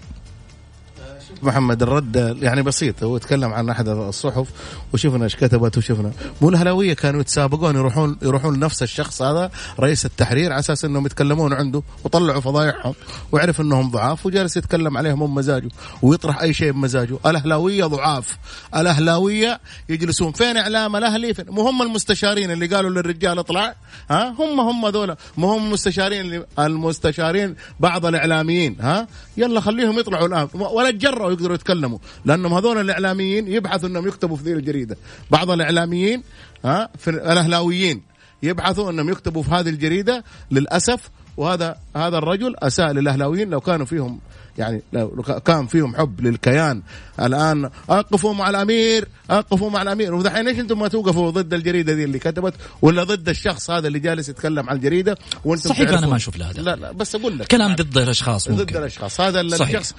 [1.43, 3.03] محمد الرد يعني بسيط.
[3.03, 4.49] هو تكلم عن أحد الصحف
[4.93, 6.13] وشفنا إيش كتبت وشفنا.
[6.41, 11.53] مو الهلاوية كانوا يتسابقون يروحون يروحون لنفس الشخص هذا رئيس التحرير على أساس إنهم يتكلمون
[11.53, 12.95] عنده وطلعوا فضايحهم
[13.33, 15.69] وعرف إنهم ضعاف وجالس يتكلم عليهم هم مزاجه
[16.03, 17.19] ويطرح أي شيء بمزاجه.
[17.27, 18.39] الأهلاوية ضعاف.
[18.77, 23.75] الأهلاوية يجلسون فين إعلام الأهلي؟ فين؟ مو هم المستشارين اللي قالوا للرجال اطلع
[24.11, 30.49] ها؟ هم هم ذولا مو هم المستشارين المستشارين بعض الإعلاميين ها؟ يلا خليهم يطلعوا الآن.
[30.55, 30.89] ولا
[31.25, 31.99] تجرأوا يقدروا يتكلموا.
[32.25, 34.97] لأنهم هذول الإعلاميين يبحثوا إنهم يكتبوا في ذي الجريدة.
[35.31, 36.23] بعض الإعلاميين
[36.65, 38.03] ها في الأهلاويين
[38.43, 40.25] يبحثوا إنهم يكتبوا في هذه الجريدة.
[40.51, 44.21] للأسف وهذا هذا الرجل أساء للأهلاويين لو كانوا فيهم
[44.59, 46.83] يعني لو كان فيهم حب للكيان.
[47.21, 50.15] الآن أقفوا مع الأمير أقفوا مع الأمير.
[50.15, 53.99] ودحين إيش أنتم ما توقفوا ضد الجريدة دي اللي كتبت؟ ولا ضد الشخص هذا اللي
[53.99, 56.59] جالس يتكلم عن الجريدة؟ وأنتم صحيح تعرفون- ما أشوف له هدف.
[56.61, 57.47] لا لا بس أقول لك.
[57.47, 58.77] كلام ضد الأشخاص ضد ممكن.
[58.77, 59.21] الأشخاص.
[59.21, 59.69] هذا صحيح.
[59.79, 59.95] الشخص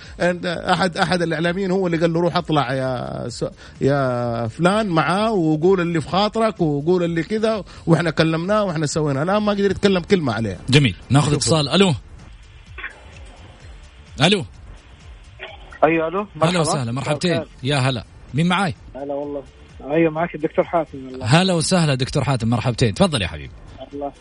[0.45, 3.45] أحد أحد الإعلاميين هو اللي قال له روح اطلع يا س...
[3.81, 9.23] يا فلان معاه وقول اللي في خاطرك وقول اللي كذا وإحنا كلمناه وإحنا سوينا.
[9.23, 10.57] الآن ما قدر يتكلم كلمة عليه.
[10.69, 10.95] جميل.
[11.09, 11.69] ناخذ اتصال.
[11.69, 11.93] ألو.
[14.21, 14.45] ألو.
[15.84, 17.43] أيوه ألو هلا وسهلا مرحبتين.
[17.63, 18.04] يا هلا.
[18.34, 19.43] مين معاي؟ هلا والله.
[19.91, 22.93] أيوه معك الدكتور حاتم هلا وسهلا دكتور حاتم مرحبتين.
[22.93, 23.54] تفضل يا حبيبي.
[23.93, 24.12] الله.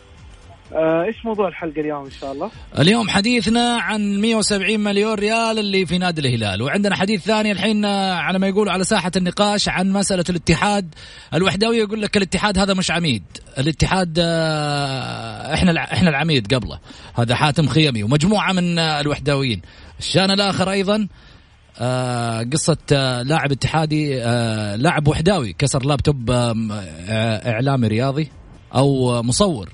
[0.73, 5.85] آه، إيش موضوع الحلقة اليوم إن شاء الله؟ اليوم حديثنا عن 170 مليون ريال اللي
[5.85, 6.61] في نادي الهلال.
[6.61, 10.95] وعندنا حديث ثاني الحين آه، على ما يقولوا على ساحة النقاش عن مسألة الاتحاد.
[11.33, 13.23] الوحدوي يقول لك الاتحاد هذا مش عميد.
[13.57, 16.79] الاتحاد آه، إحنا إحنا العميد قبله.
[17.15, 19.61] هذا حاتم خيمي ومجموعة من الوحداويين.
[19.99, 21.07] الشان الآخر أيضا
[21.79, 28.31] آه قصة آه لاعب اتحادي آه لاعب وحداوي كسر لابتوب آه إعلامي رياضي
[28.75, 29.69] أو مصور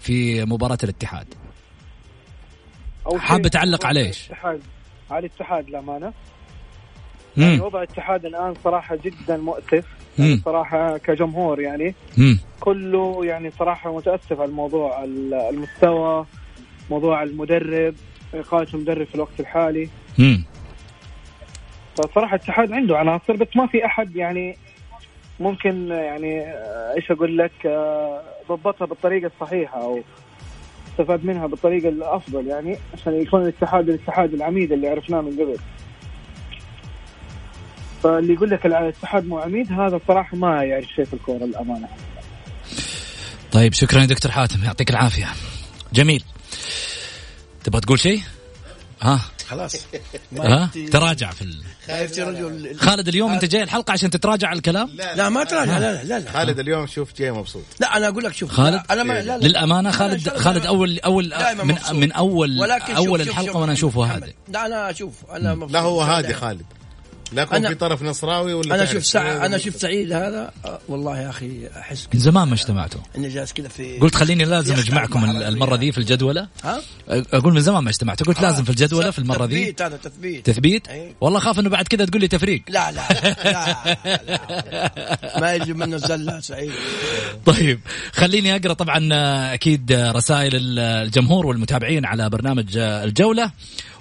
[0.00, 1.26] في مباراة الاتحاد
[3.16, 4.60] حاب تعلق على؟ الاتحاد
[5.10, 6.12] على الاتحاد للأمانة
[7.36, 7.60] يعني.
[7.60, 9.84] وضع الاتحاد الآن صراحة جدا مؤسف.
[10.18, 12.38] يعني صراحة كجمهور يعني مم.
[12.60, 16.26] كله يعني صراحة متأسف على الموضوع ال- المستوى
[16.90, 17.94] موضوع المدرب
[18.40, 20.44] اقاله المدرب في الوقت الحالي مم.
[21.96, 24.56] فصراحة الاتحاد عنده عناصر بس ما في أحد يعني
[25.40, 30.00] ممكن يعني آه، إيش أقول لك آه، ضبطها بالطريقة الصحيحة أو
[30.90, 35.56] استفاد منها بالطريقة الأفضل يعني عشان يكون الاتحاد الاتحاد العميد اللي عرفناه من قبل.
[38.02, 41.88] فاللي يقول لك الاتحاد مو عميد هذا صراحة ما يعرف شيء في الكورة للأمانة.
[43.52, 45.26] طيب شكرا يا دكتور حاتم يعطيك العافية
[45.92, 46.24] جميل
[47.64, 48.22] تبغى تقول شيء؟
[49.02, 49.76] ها خلاص
[50.38, 51.62] ها تراجع في ال...
[51.86, 55.92] خايف رجل خالد اليوم انت جاي الحلقة عشان تتراجع على الكلام؟ لا ما تراجع لا
[55.94, 58.84] لا لا لا, خالد اليوم شوف جاي مبسوط لا أنا أقول لك شوف خالد لا،
[58.92, 61.76] أنا ما لا لا للأمانة أنا خالد خالد أول أول دائما من.
[61.92, 64.22] من أول ولكن شوف- أول شوف- الحلقة شوف وأنا أشوفه محمد.
[64.22, 66.34] هذا لا أنا أشوف أنا مبسوط لا هو هادي.
[66.34, 66.62] خالد
[67.32, 68.84] لا يكون أنا- في طرف نصراوي ولا أنا.
[68.84, 72.20] شوف ساعة أنا شفت سعيد هذا آه، والله يا أخي أحس من كذا.
[72.22, 75.24] زمان ما اجتمعتوا؟ اني جالس كذا في قلت خليني لازم أجمعكم.
[75.24, 76.48] المرة دي في الجدولة.
[76.64, 79.54] ها؟ أقول من زمان ما اجتمعتوا قلت لازم في الجدولة في المرة دي.
[79.60, 80.46] تثبيت هذا تثبيت.
[80.46, 81.14] تثبيت؟ أي.
[81.20, 82.62] والله خاف إنه بعد كذا تقول لي تفريق.
[82.68, 86.72] لا لا لا, لا, لا ما يجي منه زله سعيد.
[87.46, 87.80] طيب
[88.12, 93.50] خليني أقرأ طبعا آه، أكيد آه، رسائل ال- الجمهور والمتابعين على برنامج آه، الجولة.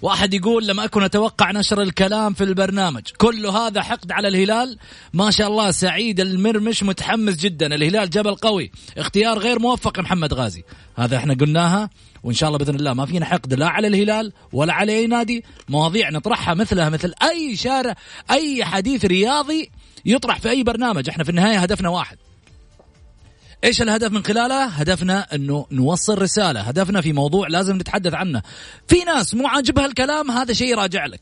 [0.01, 3.01] واحد يقول لم أكن أتوقع نشر الكلام في البرنامج.
[3.17, 4.77] كل هذا حقد على الهلال.
[5.13, 7.75] ما شاء الله سعيد المرمش متحمس جدا.
[7.75, 8.71] الهلال جبل قوي.
[8.97, 10.63] اختيار غير موفق محمد غازي.
[10.95, 11.89] هذا إحنا قلناها
[12.23, 15.43] وإن شاء الله بإذن الله ما فينا حقد لا على الهلال ولا على أي نادي.
[15.69, 17.95] مواضيع نطرحها مثلها مثل أي شارع
[18.31, 19.71] أي حديث رياضي
[20.05, 21.09] يطرح في أي برنامج.
[21.09, 22.17] إحنا في النهاية هدفنا واحد.
[23.63, 28.41] إيش الهدف من خلاله؟ هدفنا إنه نوصل رسالة، هدفنا في موضوع لازم نتحدث عنه.
[28.87, 31.21] في ناس مو عاجبها الكلام هذا شيء راجع لك.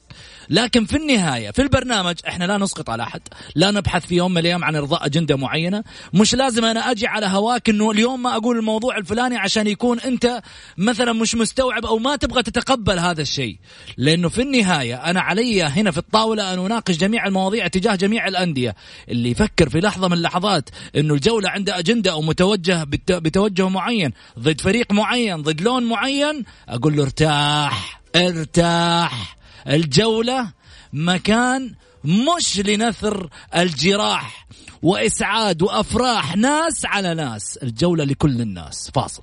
[0.51, 3.21] لكن في النهاية في البرنامج إحنا لا نسقط على أحد،
[3.55, 5.83] لا نبحث في يوم من الأيام عن إرضاء أجندة معينة،
[6.13, 10.41] مش لازم أنا أجي على هواك إنه اليوم ما أقول الموضوع الفلاني عشان يكون أنت
[10.77, 13.57] مثلا مش مستوعب أو ما تبغى تتقبل هذا الشيء،
[13.97, 18.75] لأنه في النهاية أنا علي هنا في الطاولة أن أناقش جميع المواضيع تجاه جميع الأندية،
[19.09, 24.11] اللي يفكر في لحظة من اللحظات إنه الجوله عنده أجندة أو متوجه بت- بتوجه معين
[24.39, 29.40] ضد فريق معين ضد لون معين أقول له ارتاح ارتاح.
[29.67, 30.47] الجولة
[30.93, 34.47] مكان مش لنثر الجراح
[34.81, 37.59] وإسعاد وأفراح ناس على ناس.
[37.63, 38.91] الجولة لكل الناس.
[38.95, 39.21] فاصل.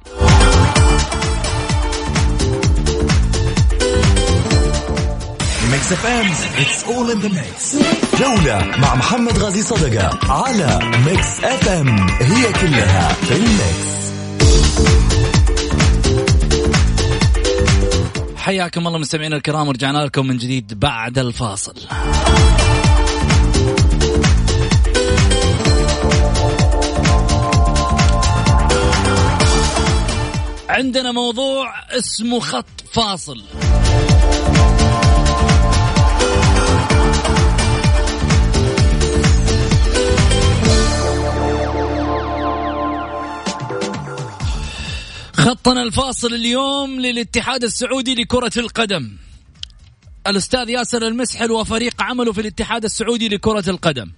[5.73, 7.77] Mix FM it's all in the mix
[8.21, 13.98] جولة مع محمد غازي صدقة على Mix FM هي كلها في ال mix.
[18.49, 21.75] حياكم الله مستمعينا الكرام ورجعنا لكم من جديد بعد الفاصل.
[30.69, 33.43] عندنا موضوع اسمه خط فاصل.
[45.49, 49.17] خطنا الفاصل اليوم للاتحاد السعودي لكرة القدم.
[50.27, 54.11] الأستاذ ياسر المسحل وفريق عمله في الاتحاد السعودي لكرة القدم.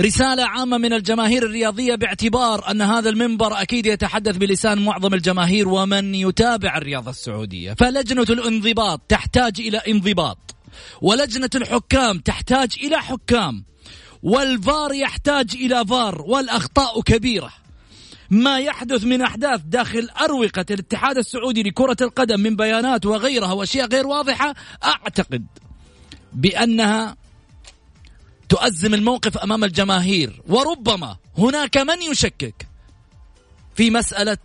[0.00, 6.14] رسالة عامة من الجماهير الرياضية باعتبار أن هذا المنبر أكيد يتحدث بلسان معظم الجماهير ومن
[6.14, 7.74] يتابع الرياضة السعودية.
[7.74, 10.54] فلجنة الانضباط تحتاج إلى انضباط.
[11.02, 13.64] ولجنة الحكام تحتاج إلى حكام.
[14.22, 16.22] والفار يحتاج إلى فار.
[16.22, 17.65] والأخطاء كبيرة.
[18.30, 24.06] ما يحدث من أحداث داخل أروقة الاتحاد السعودي لكرة القدم من بيانات وغيرها وأشياء غير
[24.06, 25.46] واضحة أعتقد
[26.32, 27.16] بأنها
[28.48, 30.42] تؤزم الموقف أمام الجماهير.
[30.48, 32.68] وربما هناك من يشكك
[33.74, 34.38] في مسألة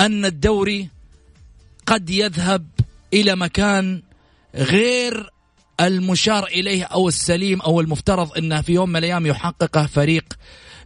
[0.00, 0.88] أن الدوري
[1.86, 2.68] قد يذهب
[3.14, 4.02] إلى مكان
[4.54, 5.30] غير
[5.80, 10.24] المشار إليه أو السليم أو المفترض انه في يوم من الأيام يحققه فريق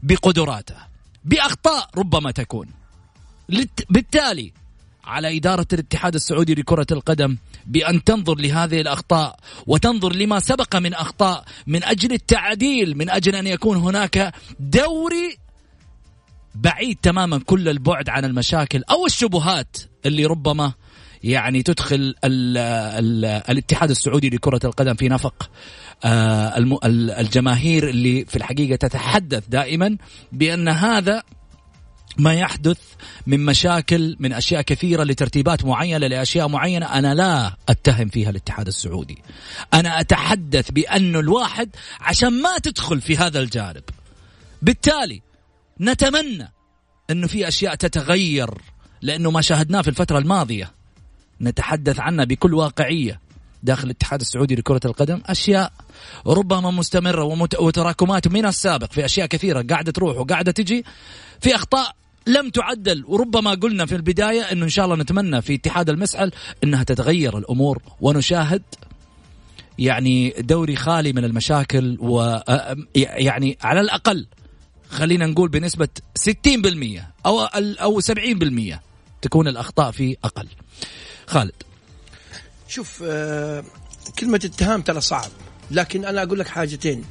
[0.03, 0.96] بقدراته.
[1.27, 2.69] بأخطاء ربما تكون.
[3.53, 4.53] لت- بالتالي
[5.05, 7.37] على إدارة الاتحاد السعودي لكرة القدم
[7.67, 9.37] بأن تنظر لهذه الأخطاء
[9.67, 15.39] وتنظر لما سبق من أخطاء من أجل التعديل من أجل أن يكون هناك دوري
[16.55, 20.73] بعيد تماما كل البعد عن المشاكل أو الشبهات اللي ربما
[21.27, 22.59] يعني تدخل ال
[22.99, 25.51] ال الاتحاد السعودي لكرة القدم في نفق
[26.05, 26.59] آه،
[27.21, 29.97] الجماهير اللي في الحقيقة تتحدث دائما
[30.33, 31.23] بأن هذا
[32.19, 32.79] ما يحدث
[33.27, 39.19] من مشاكل من أشياء كثيرة لترتيبات معينة لأشياء معينة أنا لا أتهم فيها الاتحاد السعودي.
[39.75, 43.83] أنا أتحدث بانه الواحد عشان ما تدخل في هذا الجانب.
[44.63, 45.23] بالتالي
[45.81, 46.53] نتمنى
[47.11, 48.51] إنه في أشياء تتغير
[49.03, 50.76] لأنه ما شاهدناه في الفترة الماضية.
[51.41, 53.21] نتحدث عنها بكل واقعية
[53.63, 55.73] داخل الاتحاد السعودي لكرة القدم أشياء
[56.27, 60.85] ربما مستمرة ومت- وتراكمات من السابق في أشياء كثيرة قاعدة تروح وقاعدة تجي
[61.41, 61.97] في أخطاء
[62.27, 66.33] لم تعدل وربما قلنا في البداية إنه إن شاء الله نتمنى في اتحاد المسعل
[66.65, 68.63] إنها تتغير الأمور ونشاهد
[69.79, 72.39] يعني دوري خالي من المشاكل و
[72.97, 74.27] يعني على الأقل
[74.91, 78.81] خلينا نقول بنسبة 60% أو أو 70%
[79.23, 80.49] تكون الأخطاء فيه أقل.
[81.27, 81.53] خالد.
[82.69, 83.65] شوف آه
[84.19, 85.31] كلمة اتهام ترى صعب
[85.71, 87.05] لكن أنا أقول لك حاجتين.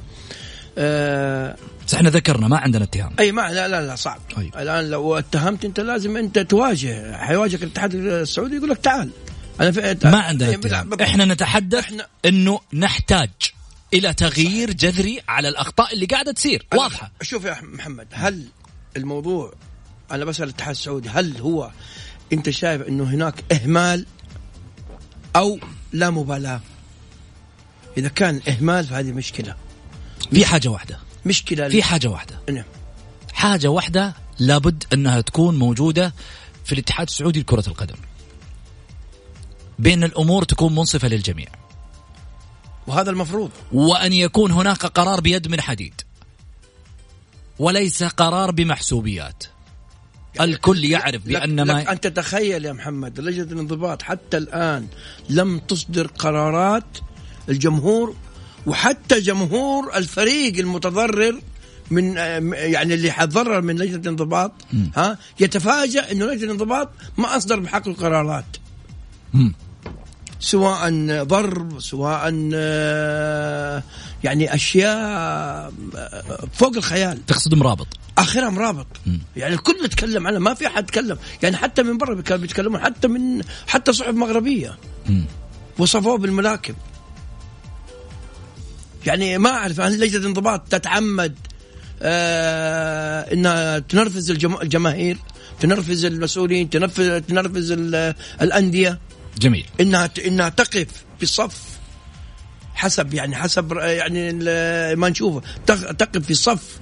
[0.78, 3.12] آه بس إحنا ذكرنا ما عندنا اتهام.
[3.20, 4.20] أي ما لا لا لا صعب.
[4.36, 4.56] طيب.
[4.56, 9.10] الآن لو اتهمت أنت لازم أنت تواجه حيواجهك الاتحاد السعودي يقول لك تعال.
[9.60, 10.94] أنا في ما عندنا إيه، اتهام.
[11.00, 13.30] إحنا نتحدث إحنا- إنه نحتاج
[13.94, 16.66] إلى تغيير جذري على الأخطاء اللي قاعدة تصير.
[16.74, 17.10] واضحة.
[17.22, 18.44] شوف يا محمد هل
[18.96, 19.54] الموضوع
[20.10, 21.70] أنا بسأل الاتحاد السعودي هل هو
[22.32, 24.06] انت شايف انه هناك اهمال
[25.36, 25.58] أو
[25.92, 26.60] لا مبالاة؟
[27.98, 29.54] إذا كان اهمال فهذه مشكلة.
[30.30, 30.98] في حاجة واحدة.
[31.26, 32.40] مشكلة في حاجة واحدة.
[32.50, 32.64] نعم.
[33.32, 36.14] حاجة واحدة لابد أنها تكون موجودة
[36.64, 37.96] في الاتحاد السعودي لكرة القدم.
[39.78, 41.48] بأن الأمور تكون منصفة للجميع.
[42.86, 43.50] وهذا المفروض.
[43.72, 46.00] وأن يكون هناك قرار بيد من حديد.
[47.58, 49.42] وليس قرار بمحسوبيات.
[50.40, 54.86] الكل يعرف لك بأن ما لك أن تتخيل يا محمد لجنة الانضباط حتى الآن
[55.30, 56.98] لم تصدر قرارات
[57.48, 58.14] الجمهور
[58.66, 61.40] وحتى جمهور الفريق المتضرر
[61.90, 62.16] من
[62.52, 64.52] يعني اللي حتضرر من لجنة الانضباط
[64.96, 68.56] ها يتفاجأ إنه لجنة الانضباط ما أصدر بحق القرارات.
[69.34, 69.54] مم.
[70.40, 70.90] سواء
[71.22, 73.82] ضرب سواء آه،
[74.24, 75.72] يعني أشياء آه،
[76.52, 77.26] فوق الخيال.
[77.26, 77.86] تقصد مرابط
[78.18, 78.86] اخرها مرابط
[79.36, 81.18] يعني الكل يتكلم عنها ما في أحد يتكلم.
[81.42, 84.78] يعني حتى من برا كانوا بيتكلمون حتى من حتى صحف مغربية.
[85.78, 86.74] وصفوه بالملاكم
[89.06, 91.34] يعني ما أعرف هل لجنة الانضباط تتعمد
[92.02, 95.18] آه إنها تنرفز الجم- الجماهير
[95.60, 98.98] تنرفز المسؤولين تنرفز تنرفز ال- الأندية؟
[99.38, 99.66] جميل.
[99.80, 100.86] إنها إنها تقف
[101.20, 101.60] في صف
[102.74, 104.32] حسب يعني حسب يعني
[104.96, 105.42] ما نشوفه.
[105.66, 106.78] تق- تقف في صف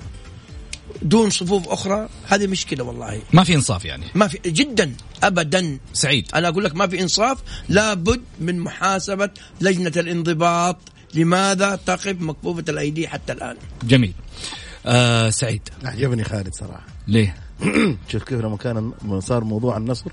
[1.03, 3.23] دون صفوف أخرى هذه مشكلة والله.
[3.33, 5.79] ما في إنصاف يعني؟ ما في جدا ابدا.
[5.93, 6.29] سعيد.
[6.35, 9.31] أنا أقول لك ما في إنصاف لابد من محاسبة
[9.61, 10.79] لجنة الانضباط.
[11.15, 13.57] لماذا؟ تقف مكفوفة الأيدي حتى الآن.
[13.83, 14.15] جميل.
[14.87, 15.69] آه سعيد.
[15.85, 16.87] عجبني خالد صراحة.
[17.09, 17.37] ليه؟
[18.11, 20.11] شوف كيف لما كان صار موضوع النصر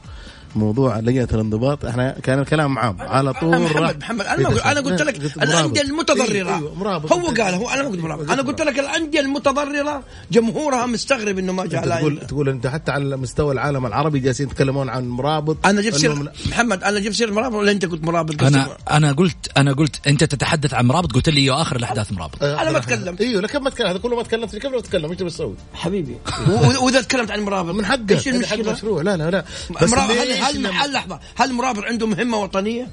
[0.55, 1.85] موضوع لجنه الانضباط.
[1.85, 2.95] إحنا كان الكلام عام.
[2.99, 5.81] على طول أنا راح- محمد محمد أنا ما قلت أنا قلت لك قلت الأندية.
[5.81, 6.31] المتضررة.
[6.31, 7.13] أيوة، أيوة، مرابط.
[7.13, 8.31] هو قال هو أنا ما قلت مرابط.
[8.31, 13.17] أنا قلت لك الأندية المتضررة جمهورها مستغرب إنه ما جاء تقول تقول أنت حتى على
[13.17, 15.57] مستوى العالم العربي جالسين يتكلمون عن مرابط.
[15.65, 19.57] أنا جبت سير محمد أنا جبت سير مرابط ولا أنت قلت مرابط؟ أنا أنا قلت
[19.57, 22.43] أنا قلت أنت تتحدث عن مرابط؟ قلت لي آخر الأحداث مرابط.
[22.43, 23.15] أنا ما أتكلم.
[23.21, 26.15] أيوه لكن ما اتكلم هذا كله ما تكلمت كيف لو تتكلم إيش بتسوي؟ حبيبي.
[26.81, 27.75] وإذا تكلمت عن مرابط.
[27.75, 29.01] من حقه إيش المشكلة؟ مشروع.
[29.01, 29.45] لا لا لا.
[29.81, 29.93] بس
[30.41, 32.88] هل هل لحظة هل مرابط عنده مهمه وطنية؟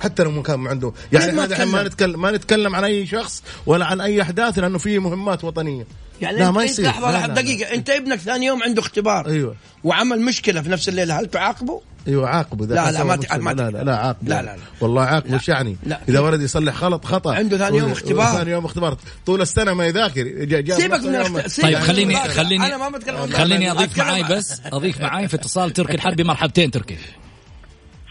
[0.00, 3.42] حتى لو كان عنده يعني ما هذا ما تكلم؟ نتكلم ما نتكلم عن أي شخص
[3.66, 5.86] ولا عن أي أحداث لأنه في مهمات وطنية
[6.20, 7.42] يعني لا أنت ما يصير لحظة لا، لحظة لا، لا.
[7.42, 11.80] دقيقة أنت ابنك ثاني يوم عنده اختبار أيوه وعمل مشكلة في نفس الليلة هل تعاقبه؟
[12.08, 13.18] أيوه عاقبه إذا لا، لا، ما.
[13.38, 14.56] ما لا لا لا عاقبه لا، لا، لا.
[14.80, 15.36] والله عاقبه لا.
[15.36, 15.76] وش يعني؟
[16.08, 18.32] إذا ولد يصلح غلط خطأ عنده ثاني يوم اختبار.
[18.32, 21.68] ثاني يوم اختبار طول السنة ما يذاكر جا- جاب سيبك نفسه من يوم- الاخت- سيبك
[21.68, 22.16] طيب خليني.
[22.16, 23.70] خليني أنا ما بتكلم خليني.
[23.70, 26.96] أضيف معاي بس أضيف معاي في اتصال تركي الحربي مرحبتين تركي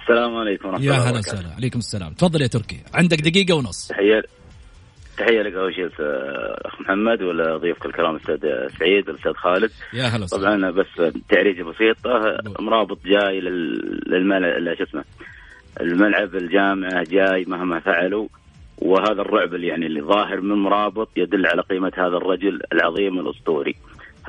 [0.10, 1.38] السلام عليكم ورحمة يا الله هلا وبركاته.
[1.38, 1.56] وسهلا.
[1.56, 2.14] عليكم السلام.
[2.14, 2.80] تفضل يا تركي.
[2.94, 3.88] عندك دقيقة ونص.
[3.88, 4.22] تحية
[5.18, 5.90] تحية لك أول شيء
[6.66, 8.38] أخ محمد ولا ضيفك الكرام الاستاذ
[8.80, 9.72] سعيد والأستاذ خالد.
[9.94, 10.44] يا هلا وسهلا.
[10.44, 12.38] طبعا بس تعريجه بسيطة.
[12.60, 15.04] مرابط جاي لل- للملعب شو اسمه
[15.82, 18.28] الملعب الجامعة جاي مهما فعلوا.
[18.78, 23.76] وهذا الرعب اللي يعني اللي ظاهر من مرابط يدل على قيمة هذا الرجل العظيم الأسطوري.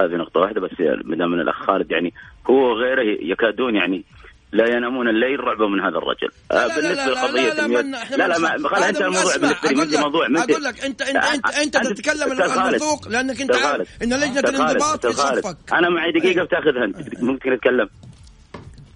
[0.01, 0.70] هذه نقطة واحدة بس
[1.05, 2.12] ما دام الأخ خالد يعني
[2.51, 4.05] هو وغيره يكادون يعني
[4.53, 7.66] لا ينامون الليل رعبا من هذا الرجل آه، لا لا بالنسبة لا لا لقضية لا
[7.82, 11.03] لا لا لا ما ما خل انت الموضوع بالنسبة لي انت موضوع أقول لك انت
[11.03, 12.74] انت انت أنت أنت- تتكلم خالد.
[12.74, 13.88] الموثوق لأنك أنت عارف.
[14.03, 14.40] إن لجنة.
[14.40, 15.12] الانضباط في.
[15.12, 17.88] صفك أنا معي دقيقة بتاخذها أنت ممكن نتكلم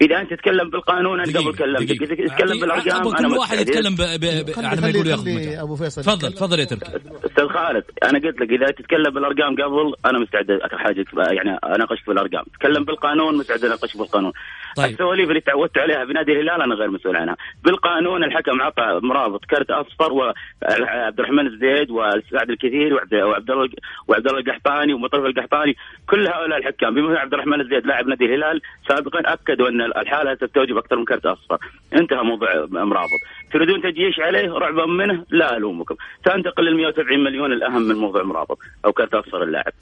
[0.02, 2.02] إذا أنت تتكلم بالقانون أنا قبل كلمتك.
[2.02, 3.58] إذا تتكلم بالأرقام أنا كل واحد.
[3.58, 4.00] يتكلم ب...
[4.00, 4.46] ب...
[4.46, 4.50] ب...
[4.52, 5.28] خلي- على ما يقول ياخذ.
[5.62, 6.32] أبو فيصل تفضل.
[6.32, 6.86] تفضل يا تركي
[7.26, 12.44] أستاذ خالد أنا قلت لك إذا تتكلم بالأرقام قبل أنا مستعد حاجة يعني أناقشك بالأرقام
[12.60, 14.32] تكلم بالقانون مستعد أناقشك بالقانون
[14.76, 14.90] طيب.
[14.90, 17.36] السواليف اللي تعودت عليها بنادي الهلال أنا غير مسؤول عنها.
[17.64, 23.68] بالقانون الحكم عطى مرابط كرت أصفر وعبد الرحمن الزيد وسعد الكثير وعبد وعبد الله
[24.08, 25.76] وعبد الله القحطاني ومطرف القحطاني.
[26.06, 30.76] كل هؤلاء الحكام بما عبد الرحمن الزيد لاعب نادي الهلال سابقا أكدوا أن الحالة تستوجب
[30.76, 31.58] أكثر من كرت أصفر.
[31.94, 33.20] انتهى موضوع مرابط
[33.52, 35.94] تريدون تجيش عليه رعبا منه؟ لا ألومكم.
[36.24, 39.72] سأنتقل لل 170 مليون الأهم من موضوع مرابط أو كرت أصفر اللاعب.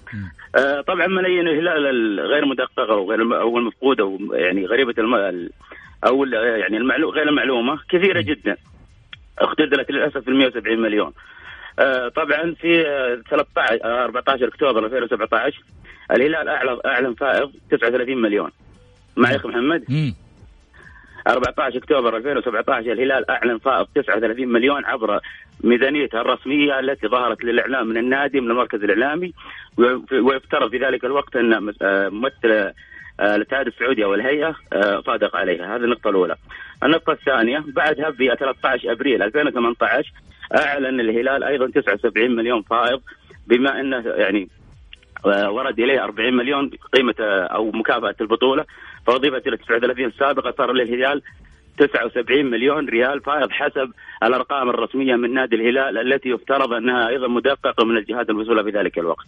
[0.57, 5.15] آه طبعا ملايين الهلال الغير مدققة وغير أو المفقوده يعني غريبه الم...
[5.15, 5.51] ال-
[6.07, 7.11] أو يعني المعلو...
[7.11, 8.57] غير المعلومة كثيرة جدا.
[9.39, 11.13] اختزلت للأسف ال 170 مليون.
[11.79, 15.63] آه طبعا في آه 13 آه 14 أكتوبر 2017
[16.11, 18.51] الهلال اعلن أعلن فائض 39 مليون.
[19.17, 20.15] معي أخي محمد؟ مم.
[21.29, 25.21] 14 أكتوبر 2017 الهلال أعلن فائض 39 مليون عبر
[25.65, 29.33] ميزانيته الرسمية التي ظهرت للإعلام من النادي من المركز الإعلامي
[29.77, 32.75] ويف- ويفترض في ذلك الوقت أن آه، ممثل آه،
[33.21, 36.37] الاتحاد السعودي أو الهيئه آه، صادق عليها هذه النقطة الأولى.
[36.83, 40.13] النقطة الثانية بعدها في 13 أبريل 2018
[40.57, 43.01] أعلن الهلال أيضا 79 مليون فائض
[43.47, 44.49] بما انه يعني
[45.27, 48.65] آه، ورد إليه 40 مليون قيمة آه، أو مكافأة البطولة
[49.07, 51.23] فاضيفت إلى 39 السابقة صار للهلال
[51.79, 53.93] 79 مليون ريال فائض حسب
[54.23, 58.99] الأرقام الرسمية من نادي الهلال التي يفترض أنها أيضا مدققة من الجهات المسؤولة في ذلك
[58.99, 59.27] الوقت.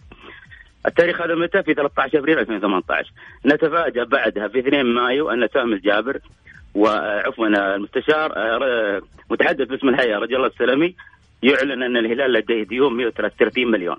[0.87, 3.11] التاريخ هذا متى؟ في 13 أبريل 2018
[3.45, 6.19] نتفاجأ بعدها في 2 مايو أن سامي الجابر
[6.75, 10.95] وعفوا المستشار آه، متحدث باسم الهيئة رجل الله السلمي
[11.43, 13.97] يعلن أن الهلال لديه ديون 133 مليون.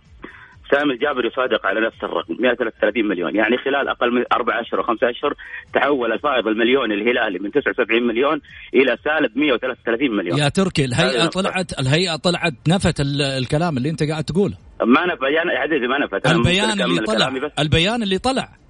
[0.73, 3.37] سامي الجابر يصادق على نفس الرقم 133 مليون.
[3.37, 5.35] يعني خلال أقل من أربع أشهر أو خمس أشهر
[5.75, 8.41] تحول الفائض المليوني الهلالي من 79 مليون
[8.75, 10.39] إلى سالب 133 مليون.
[10.39, 11.27] يا تركي الهيئة.
[11.27, 14.57] طلعت الهيئة طلعت نفت ال- الكلام اللي أنت قاعد تقوله.
[14.85, 17.33] ما نفى يا عزيزي ما ممكن البيان اللي طلع.
[17.59, 18.43] البيان اللي طلع.
[18.43, 18.66] يعني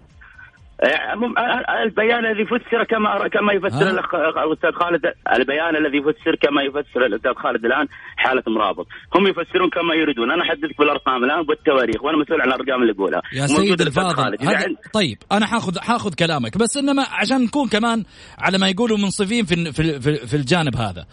[1.84, 5.04] البيان الذي فسر كما كما يفسر؟ الاخ الاستاذ خالد.
[5.36, 10.30] البيان الذي يفسر كما يفسر الأستاذ خالد الآن حالة مرابط هم يفسرون كما يريدون.
[10.30, 13.22] أنا أحدثك بالأرقام الآن والتواريخ وأنا مسؤول عن الأرقام اللي أقولها.
[13.32, 18.04] يا سيد الفاضل عند- طيب أنا حاخذ حاخذ كلامك بس إنما عشان نكون كمان
[18.38, 21.06] على ما يقولوا منصفين في في في, في الجانب هذا.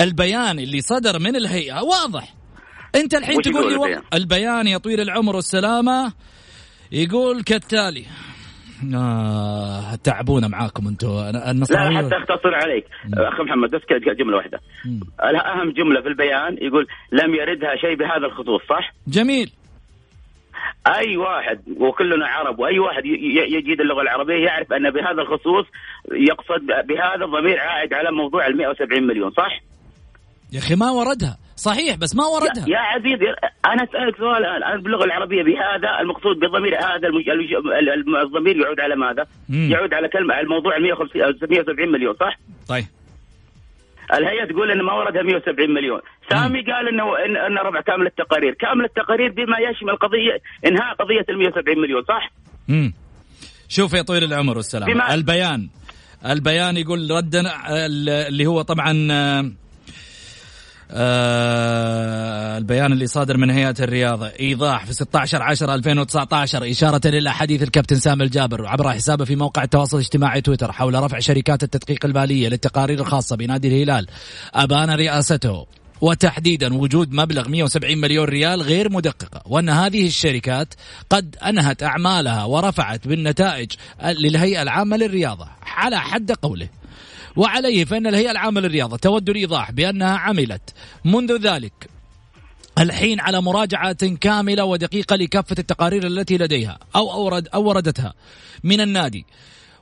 [0.00, 2.34] البيان اللي صدر من الهيئة واضح.
[2.94, 6.12] أنت الحين تقول لي؟ البيان؟ يا طويل العمر والسلامة
[6.92, 8.04] يقول كالتالي
[8.94, 12.84] آه تعبونا معاكم أنتم لا النصراويين حتى أختصر عليك.
[13.14, 14.60] اخ محمد بس كده جملة واحدة.
[15.20, 19.50] أهم جملة في البيان يقول لم يردها شيء بهذا الخصوص صح؟ جميل.
[20.86, 23.04] أي واحد وكلنا عرب وأي واحد
[23.56, 25.66] يجيد اللغة العربية يعرف أن بهذا الخصوص
[26.12, 29.60] يقصد بهذا الضمير عائد على موضوع ال 170 مليون صح؟
[30.52, 31.38] يا أخي ما وردها.
[31.58, 33.26] صحيح بس ما وردها يا عزيزي
[33.66, 37.08] أنا أسألك سؤال الآن باللغة العربية بهذا المقصود بالضمير هذا
[38.24, 39.68] الضمير يعود على ماذا؟ مم.
[39.72, 42.38] يعود على كلمة الموضوع ال 150 170 مليون صح؟
[42.68, 42.84] طيب
[44.14, 46.00] الهيئه تقول إن ما وردها 170 مليون،
[46.30, 51.24] سامي قال إنه ان, إن ربع كامل التقارير، كامل التقارير بما يشمل قضية إنهاء قضية
[51.28, 52.30] ال 170 مليون صح؟
[52.70, 52.92] امم
[53.68, 55.68] شوف يا طويل العمر والسلامة بما- البيان
[56.26, 57.50] البيان يقول ردنا
[57.86, 58.92] ال- اللي هو طبعا
[62.58, 64.26] البيان اللي صادر من هيئة الرياضة.
[64.40, 69.62] إيضاح في 16 10 2019 إشارة إلى حديث الكابتن سامي الجابر عبر حسابه في موقع
[69.62, 74.06] التواصل الاجتماعي تويتر حول رفع شركات التدقيق المالية للتقارير الخاصة بنادي الهلال.
[74.54, 75.66] أبان رئاسته.
[76.00, 80.74] وتحديدا وجود مبلغ 170 مليون ريال غير مدققة وأن هذه الشركات
[81.10, 83.72] قد أنهت أعمالها ورفعت بالنتائج
[84.04, 85.48] للهيئة العامة للرياضة.
[85.62, 86.68] على حد قوله.
[87.36, 90.74] وعليه فإن الهيئة العامة للرياضة تود الإيضاح بأنها عملت
[91.04, 91.90] منذ ذلك
[92.78, 98.14] الحين على مراجعة كاملة ودقيقة لكافة التقارير التي لديها أو أورد أو وردتها
[98.64, 99.24] من النادي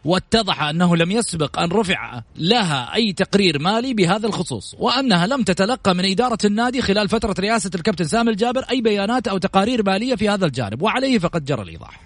[0.05, 5.95] واتضح أنه لم يسبق أن رفع لها أي تقرير مالي بهذا الخصوص وأنها لم تتلقى
[5.95, 10.29] من إدارة النادي خلال فترة رئاسة الكابتن سامي الجابر أي بيانات أو تقارير مالية في
[10.29, 12.01] هذا الجانب وعليه فقد جرى الإيضاح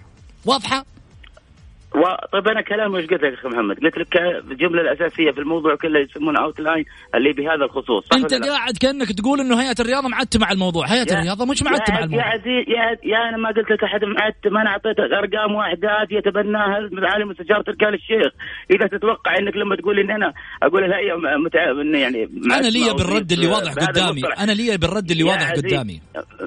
[0.45, 0.85] واضحة؟
[1.95, 2.01] و...
[2.33, 4.17] طيب أنا كلامي إيش قلت لك يا أخي محمد؟ قلت لك
[4.51, 6.85] الجملة الأساسية في الموضوع كله يسمونه outline
[7.15, 11.11] اللي بهذا الخصوص صح لا؟ قاعد كأنك تقول أنه هيئة الرياضة معتمة على الموضوع هيئة
[11.13, 13.83] يا- الرياضة مش معتمة على عز- يا الموضوع عزيز يا, يا أنا ما قلت لك
[13.83, 18.31] أحد معتم أنا اعطيتك أرقام واحدات يتبناها معالي مستشار تركي آل الشيخ
[18.71, 20.33] إذا تتوقع إنك لما تقول إن أنا
[20.63, 21.15] أقول الهيئة
[21.45, 21.59] متع...
[21.99, 24.21] يعني أنا لي بالرد اللي واضح قدامي.
[24.39, 26.01] أنا لي بالرد اللي واضح قدامي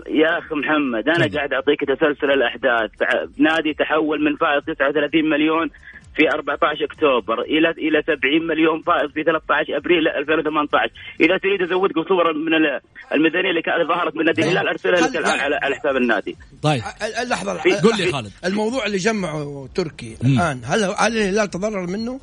[0.09, 1.26] يا أخي محمد أنا.
[1.36, 2.90] قاعد أعطيك تسلسل الأحداث
[3.38, 5.70] نادي تحول من فائض 39 مليون
[6.16, 12.03] في 14 أكتوبر إلى إلى 70 مليون فائز في 13 أبريل 2018 إذا تريد ازودكم
[12.09, 12.80] صور من ال-
[13.12, 16.37] الميزانية اللي كانت ظهرت من نادي الهلال ارسلها لك الآن على على حساب النادي.
[16.62, 16.82] طيب.
[17.22, 18.32] ال- لحظه في- قول لي خالد.
[18.45, 20.16] الموضوع اللي جمعه تركي.
[20.24, 22.20] الآن هل هل الهلال تضرر منه؟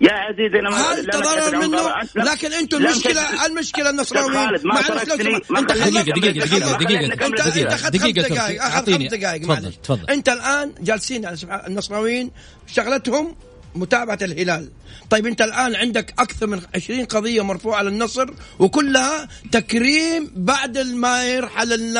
[0.00, 1.80] يا عزيزي أنا ما- هل تضرر منه؟
[2.16, 5.34] لكن أنتم المشكلة المشكلة النصراويين ما معلش لو أنت تركتني.
[5.82, 8.12] خليك- دقيقة دقيقة دقيقة أنت خمس تركي.
[8.34, 8.62] دقائق.
[8.62, 8.84] خمس
[9.14, 10.10] دقائق تفضل، تفضل.
[10.10, 11.36] أنت الآن جالسين على
[11.66, 12.30] النصراويين
[12.66, 13.36] شغلتهم
[13.74, 14.70] متابعة الهلال
[15.10, 18.26] طيب انت الآن عندك أكثر من 20 قضية مرفوعة على النصر
[18.58, 21.98] وكلها تكريم بعد ما يرحل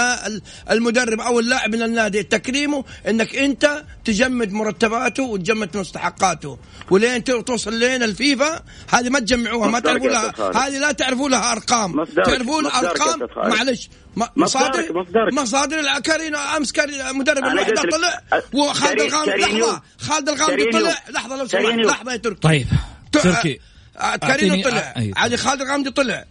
[0.71, 6.59] المدرب أو اللاعب من النادي تكريمه إنك أنت تجمد مرتباته وتجمد مستحقاته
[6.91, 10.33] ولين توصل لين الفيفا هذه ما تجمعوها ما تعرفوا لها.
[10.55, 13.29] هذه لا تعرفوا لها أرقام تعرفون أرقام.
[13.37, 13.89] معلش
[14.37, 15.33] مصادر مصدرك.
[15.33, 16.73] مصادر الكارين أمس
[17.13, 18.23] مدرب الوحده طلع
[18.53, 19.33] وخالد الغامدي.
[19.33, 20.65] لحظة خالد الغامدي.
[20.65, 21.79] طلع لحظة لو سمحت.
[21.79, 22.67] لحظة يا تركي طيب
[23.13, 23.59] تركي
[23.99, 24.95] آه، كارينو أعطيني- طلع.
[24.97, 26.25] أي- علي خالد الغامدي طلع.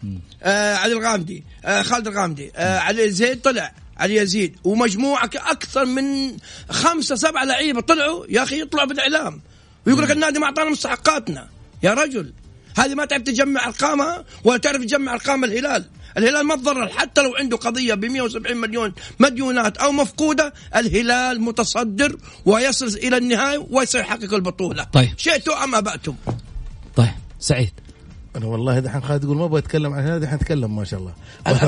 [0.43, 1.43] آه علي الغامدي.
[1.65, 2.51] آه خالد الغامدي.
[2.55, 3.73] آه علي زيد طلع.
[3.97, 4.55] علي يزيد.
[4.63, 6.37] ومجموعه أكثر من
[6.69, 8.25] خمسة سبعة لعيبة طلعوا.
[8.29, 9.41] يا أخي يطلعوا بالإعلام.
[9.87, 11.49] ويقول لك النادي ما أعطانا مستحقاتنا.
[11.83, 12.33] يا رجل.
[12.77, 15.85] هذه ما تعرف تجمع أرقامها ولا تعرف تجمع أرقام الهلال.
[16.17, 20.53] الهلال ما تضرر حتى لو عنده قضية ب 170 مليون مديونات أو مفقودة.
[20.75, 24.83] الهلال متصدر ويصل إلى النهايه وسيحقق البطولة.
[24.83, 25.09] طيب.
[25.17, 26.15] شئتوا أم أبأتم.
[26.95, 27.07] طيب
[27.39, 27.71] سعيد.
[28.35, 31.13] أنا والله دحين خالد يقول ما أبغى أتكلم عن هذا دحين اتكلم ما شاء الله.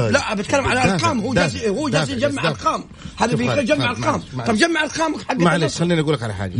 [0.09, 2.47] لا بتكلم على دافع- أرقام هو جالس هو جالس يجمع.
[2.47, 2.83] أرقام.
[3.17, 4.21] هذا شوف في خالد، يجمع خالد، أرقام.
[4.47, 5.77] طب جمع ارقامك حق معلش.
[5.77, 6.53] خليني أقول لك على حاجة.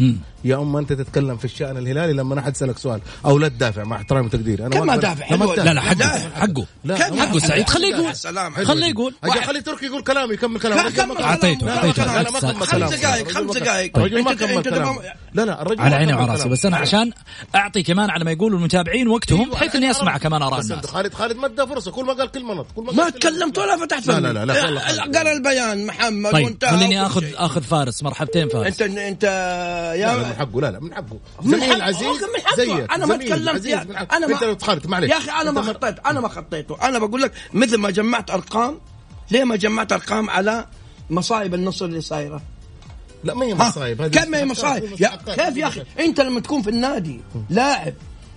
[0.46, 3.84] يا اما انت تتكلم في الشأن الهلالي لما أنا حد أسألك سؤال أو لا تدافع
[3.84, 5.74] مع احترامي وتقديري أنا كم ما دافع؟ لا.
[5.74, 6.20] لا حقه.
[6.36, 6.66] حقه
[7.20, 8.66] حقه سعيد خليه يا يقول.
[8.66, 9.14] خليه يقول
[9.44, 12.94] خلي تركي يقول كلام يكمل كلام ما كمل لا ما كمل خمس.
[12.94, 13.98] دقائق، خمس دقائق.
[13.98, 14.64] الرجل ما كمل.
[15.34, 16.56] لا لا الرجل على عيني كمل وعلى راسي كلامه.
[16.56, 17.12] بس أنا عشان
[17.56, 20.18] أعطي كمان على ما يقولوا المتابعين وقتهم أيوة، بحيث إني أسمع.
[20.18, 23.04] كمان آراء الناس خالد خالد ما ادى فرصة كل ما قال كلمة نط كل ما
[23.04, 23.58] قال تكلمت.
[23.58, 25.20] ولا فتحت لا لا لا.
[25.20, 27.24] قرأ البيان محمد طيب وانتهى خليني اخذ.
[27.36, 30.62] آخذ فارس مرحبتين فارس أنت انت لا من حقه.
[30.62, 31.20] لا لا من حقه.
[31.44, 32.56] زميل عزيز من حقه.
[32.56, 33.66] زيك أنا ما تكلمت.
[33.66, 36.78] أنا ما أنت لو تخالف معلش يا أخي أنا ما خطيت أنا ما خطيته.
[36.88, 38.80] أنا بقول لك مثل ما جمعت أرقام
[39.32, 40.66] ليه ما جمعت أرقام على
[41.10, 42.42] مصايب النصر اللي صايرة؟
[43.24, 44.96] لا ما هي مصايب هذه كم هي مصايب.
[45.26, 47.94] كيف يا أخي؟ أنت لما تكون في النادي لاعب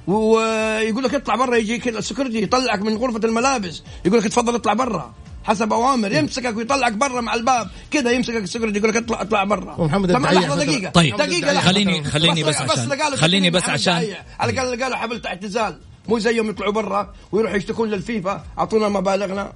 [0.06, 4.72] ويقول لك اطلع برا يجيك ال security يطلعك من غرفة الملابس يقول لك تفضل اطلع
[4.72, 5.14] برا.
[5.46, 7.70] حسب أوامر يمسكك ويطلعك برا مع الباب.
[7.90, 9.74] كذا يمسكك ال security يقول لك اطلع اطلع برا.
[9.80, 10.90] ومحمد طب لحظة دقيقة.
[10.90, 11.16] طيب.
[11.16, 11.60] دقيقة.
[11.60, 14.04] خليني- خليني بس عشان- خليني بس عشان-.
[14.40, 15.78] على قال قالوا حفلة اعتزال
[16.08, 18.44] مو زيهم يطلعوا برا ويروحوا يشتكون للفيفا.
[18.58, 19.52] أعطونا مبالغنا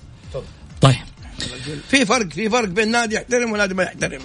[0.81, 0.95] طيب.
[1.89, 4.21] في فرق في فرق بين نادي يحترم ونادي ما يحترم.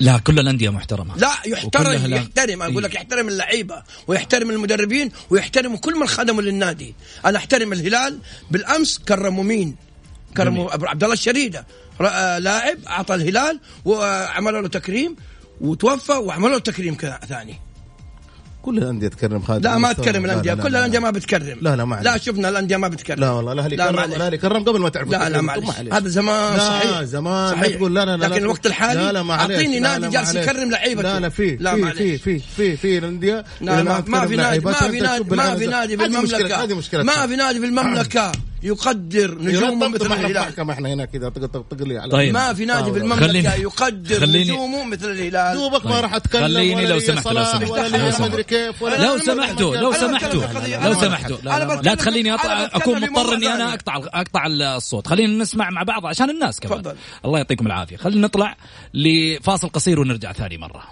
[0.00, 1.16] لا كل الأندية محترمة.
[1.16, 2.62] لا يحترم يحترم.
[2.62, 2.96] أقول لك إيه.
[2.96, 6.94] يحترم اللعيبة ويحترم المدربين ويحترم كل من خدموا للنادي.
[7.26, 8.18] أنا أحترم الهلال.
[8.50, 9.76] بالأمس كرموا مين؟
[10.36, 11.66] كرموا عبد الله الشريده
[12.00, 15.16] آه، لاعب أعطى الهلال وعملوا له تكريم
[15.60, 16.96] وتوفى وعملوا له تكريم
[17.28, 17.60] ثاني
[18.62, 21.04] كل الأندية تكرم خالد لا ما تكرم لا، الأندية لا، كل لا، الأندية لا.
[21.04, 22.00] ما بتكرم لا، لا، ما.
[22.02, 24.12] لا شفنا الأندية ما بتكرم لا والله الأهلي لا، كرم.
[24.12, 25.40] الأهلي كرم قبل ما تعرف لا لا.
[25.40, 25.92] معلش معلش.
[25.92, 27.76] هذا زمان لا صحيح زمان صحيح.
[27.76, 30.22] تقول لا لا لا لكن لا الوقت الحالي لا لا معلش أعطيني لا، نادي لا،
[30.22, 30.34] جالس.
[30.34, 32.18] يكرم لعيبته لا لا في لا في.
[32.18, 35.56] في في في الأندية لا ما, في نادي ما في نادي ما.
[35.56, 35.66] في
[36.46, 41.28] نادي مشكلة ما في نادي بالمملكة يقدر نجومه مثل في الهلال محكمة إحنا هنا كذا
[41.28, 42.34] تق- تق- تقلي على طيب.
[42.34, 45.56] ما في نادي آه، بالمملكة خليني- يقدر خليني- نجومه مثل الهلال.
[45.56, 47.70] دوبك ما راح أتكلم خليني لو لي سمحت، لو صلاح سمحت.
[47.70, 48.30] ولا لو لي ما سمحت.
[48.30, 50.78] أدري كيف ولا لو لي- سمحتوا لو سمحتوا في.
[50.84, 51.36] لو سمحتوا
[51.82, 53.74] لا, تخليني في- اكون في مضطر اني أنا.
[53.74, 55.06] اقطع أقطع الصوت.
[55.06, 56.82] خلينا نسمع مع بعض عشان الناس كمان.
[56.82, 56.96] تفضل.
[57.24, 57.96] الله يعطيكم العافية.
[57.96, 58.56] خلينا نطلع
[58.94, 60.82] لفاصل قصير ونرجع ثاني مرة.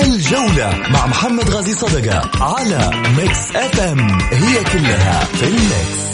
[0.00, 6.12] الجولة مع محمد غازي صدقة على Mix FM هي كلها في ال mix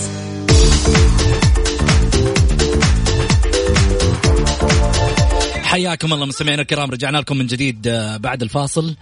[5.65, 8.97] حياكم الله مستمعينا الكرام رجعنا لكم من جديد آه، بعد الفاصل.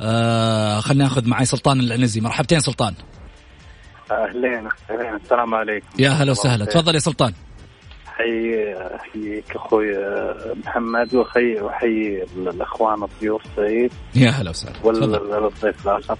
[0.00, 2.20] آه خلينا ناخذ معي سلطان العنزي.
[2.20, 2.94] مرحبتين سلطان.
[4.10, 5.86] أهلين اهلين السلام عليكم.
[5.98, 6.64] يا هلا وسهلا.
[6.64, 7.32] تفضل يا سلطان.
[8.18, 9.86] حي احييك أخوي
[10.66, 13.92] محمد وحي وحي الأخوان الضيوف سعيد.
[14.16, 14.76] يا هلا وسهلا.
[14.84, 16.16] والضيف الآخر.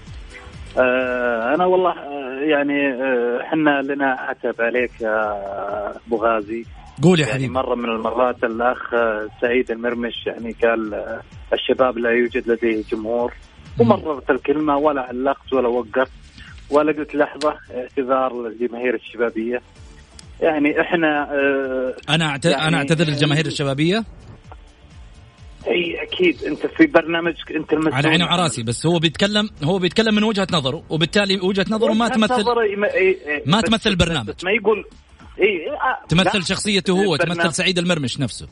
[0.77, 5.41] آه أنا والله آه، يعني آه، إحنا لنا عتب عليك يا
[6.07, 6.65] أبو غازي.
[7.03, 7.53] قول يا يعني حبيبي.
[7.53, 11.21] مرة من المرات الأخ آه، سعيد المرمش يعني قال آه،
[11.53, 13.33] الشباب لا يوجد لديه جمهور.
[13.79, 16.11] ومررت الكلمة ولا علقت ولا وقفت
[16.69, 19.61] ولا قلت لحظة اعتذار للجماهير الشبابية.
[20.41, 22.45] يعني إحنا آه أنا أعت...
[22.45, 24.03] يعني- أنا أعتذر للجماهير الشبابية
[25.67, 29.79] أي أكيد أنت في برنامجك أنت المسؤول على عيني وعلى راسي بس هو بيتكلم هو
[29.79, 32.43] بيتكلم من وجهة نظره وبالتالي وجهة نظره ما تمثل
[33.45, 34.33] ما, تمثل البرنامج.
[34.43, 34.85] ما يقول
[35.41, 36.45] إي آه، تمثل.
[36.45, 38.47] شخصيته هو تمثل سعيد المرمش نفسه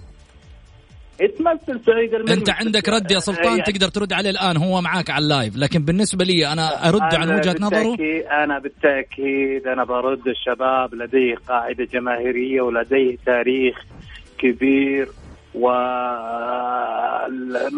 [1.20, 1.82] تمثل
[2.30, 5.58] انت عندك رد يا سلطان يعني تقدر ترد عليه الآن هو معاك على اللايف.
[5.58, 7.96] لكن بالنسبة لي أنا أرد عن أنا وجهة نظره.
[7.96, 13.76] بالتأكيد أنا بالتأكيد أنا برد الشباب لديه قاعدة جماهيرية ولديه تاريخ
[14.38, 15.08] كبير
[15.56, 17.28] وما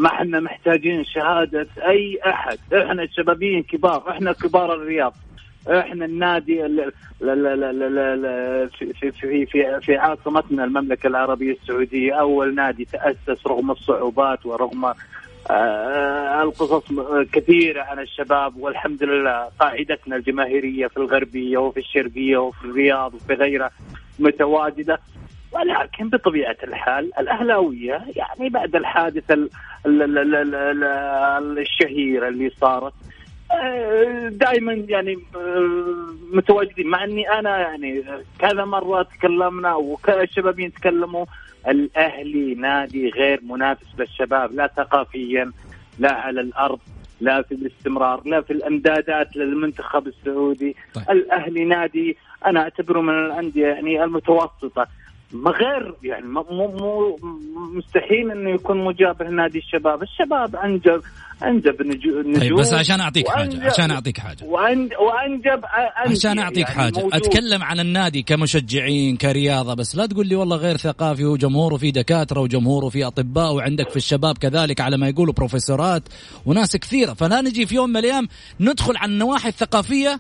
[0.06, 2.58] إحنا محتاجين شهادة أي أحد.
[2.74, 5.14] إحنا الشبابيين كبار إحنا كبار الرياض.
[5.70, 6.92] إحنا النادي ال-
[7.22, 9.46] ال- في في في
[9.82, 14.94] في, عاصمتنا المملكه العربيه السعوديه اول نادي تاسس رغم الصعوبات ورغم
[15.50, 16.84] آه، القصص
[17.34, 23.72] كثيره عن الشباب والحمد لله قاعدتنا الجماهيريه في الغربيه وفي الشرقيه وفي الرياض وفي غيرها
[24.20, 25.00] متواجده
[25.52, 29.50] ولكن بطبيعه الحال الاهلاويه يعني بعد الحادثه ال-
[29.86, 32.94] ال- ال- ال- ال- ال- الشهيره اللي صارت
[34.30, 38.04] دائما يعني آه، متواجدين مع إني أنا يعني
[38.40, 41.26] كذا مرة تكلمنا والشبابين تكلموا
[41.68, 45.52] الأهلي نادي غير منافس للشباب لا ثقافيا
[46.00, 46.80] لا على الأرض
[47.22, 51.10] لا في الاستمرار لا في الامدادات للمنتخب السعودي طيب.
[51.10, 54.88] الأهلي نادي أنا أعتبره من الأندية يعني المتوسطة
[55.32, 57.18] ما غير يعني مو مو
[57.78, 61.02] مستحيل إنه يكون مجابه لنادي الشباب، الشباب انجب
[61.44, 64.38] أنجب نجو- نجوم طيب بس عشان أعطيك حاجة وأنجب- عشان أعطيك حاجة.
[64.40, 65.66] وأن- وأنجب
[66.06, 67.14] أندية عشان أعطيك يعني حاجة موجود.
[67.14, 72.40] أتكلم عن النادي كمشجعين كرياضة بس لا تقول لي والله غير ثقافي وجمهوره فيه دكاترة
[72.42, 76.04] وجمهوره فيه أطباء وعندك في الشباب كذلك على ما يقولوا بروفيسورات
[76.46, 77.14] وناس كثيرة.
[77.14, 78.28] فلا نجي في يوم من الأيام
[78.60, 80.20] ندخل على النواحي الثقافية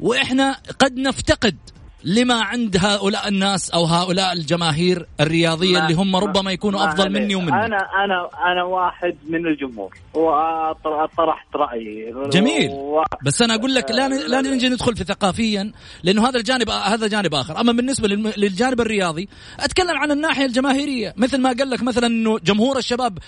[0.00, 1.56] وإحنا قد نفتقد
[2.04, 7.12] لما عند هؤلاء الناس أو هؤلاء الجماهير الرياضية اللي هم ما- ربما يكونوا أفضل.
[7.12, 12.14] مني ومنك أنا أنا أنا واحد من الجمهور وطرحت رأيي.
[12.32, 12.70] جميل.
[12.70, 13.02] و...
[13.24, 17.34] بس أنا أقول لك لا لا نجي ندخل في ثقافيا لأنه هذا الجانب هذا جانب
[17.34, 17.60] آخر.
[17.60, 19.28] أما بالنسبة للم- للجانب الرياضي
[19.60, 21.14] أتكلم عن الناحية الجماهيرية.
[21.16, 23.18] مثل ما قال لك مثلا إنه جمهور الشباب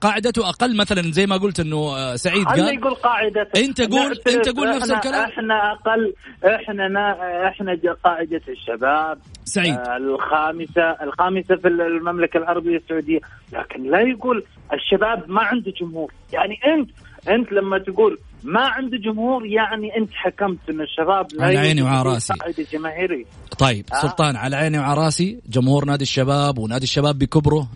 [0.00, 2.74] قاعدته أقل مثلا زي ما قلت إنه سعيد قال.
[2.78, 5.24] يقول قاعدة أنت قول- أنت قول نفس الكلام.
[5.30, 6.14] إحنا أقل
[6.44, 7.12] إحنا نا
[7.48, 9.78] إحنا قاعدة الشباب سعيد.
[9.96, 13.18] الخامسة الخامسة في المملكة العربية السعودية.
[13.52, 16.12] لكن لا يقول الشباب ما عنده جمهور.
[16.32, 16.90] يعني انت
[17.28, 22.02] أنت لما تقول ما عنده جمهور يعني انت حكمت إن الشباب لا على عيني وعلى
[22.10, 22.32] راسي.
[22.72, 23.26] جماهيري
[23.58, 24.02] طيب آه.
[24.02, 27.68] سلطان على عيني وعلى راسي جمهور نادي الشباب ونادي الشباب بكبره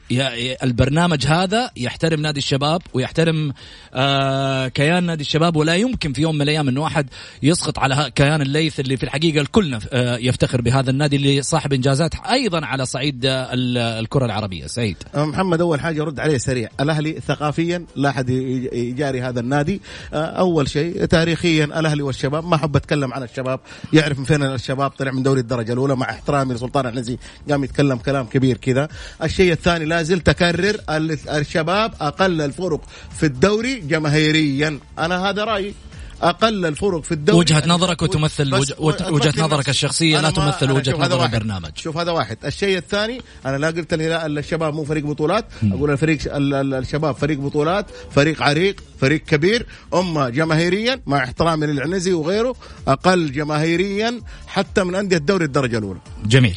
[0.62, 3.52] البرنامج هذا يحترم نادي الشباب ويحترم
[3.94, 7.06] آه كيان نادي الشباب ولا يمكن في يوم من الأيام إنه أحد
[7.42, 12.14] يسقط على كيان الليث اللي في الحقيقة الكل آه يفتخر بهذا النادي اللي صاحب إنجازات
[12.30, 14.66] أيضا على صعيد آه، ال- الكرة العربية.
[14.66, 14.96] سعيد.
[15.14, 16.68] محمد أول حاجة رد عليه سريع.
[16.80, 19.80] الأهلي ثقافيا لا أحد يجاري هذا النادي.
[20.14, 20.16] آه،
[20.58, 23.60] أول شيء تاريخيا الأهلي والشباب ما أحب أتكلم عن الشباب
[23.92, 27.18] يعرف من فين الشباب طلع من دوري الدرجة الأولى مع احترامي لسلطان العنزي
[27.50, 28.88] قام يتكلم كلام كبير كذا.
[29.22, 32.80] الشيء الثاني لا زلت أكرر ال- الشباب أقل الفرق
[33.16, 34.78] في الدوري جماهيريا.
[34.98, 35.74] أنا هذا رأيي.
[36.22, 37.38] أقل الفرق في الدوري.
[37.38, 39.70] وجهة نظرك وتمثل بس- وجه- وت- وجهة نظرك نفسي.
[39.70, 41.24] الشخصية لا تمثل هذا نظر.
[41.24, 41.70] البرنامج.
[41.74, 42.36] شوف هذا واحد.
[42.44, 45.44] الشيء الثاني أنا لا قلت الهلال الشباب مو فريق بطولات.
[45.72, 49.66] أقول الفريق ال- ال- الشباب فريق بطولات فريق عريق فريق كبير.
[49.94, 52.54] اما جماهيريا مع احترامي للعنزي وغيره
[52.88, 56.00] أقل جماهيريا حتى من أندية الدوري الدرجة الأولى.
[56.26, 56.56] جميل.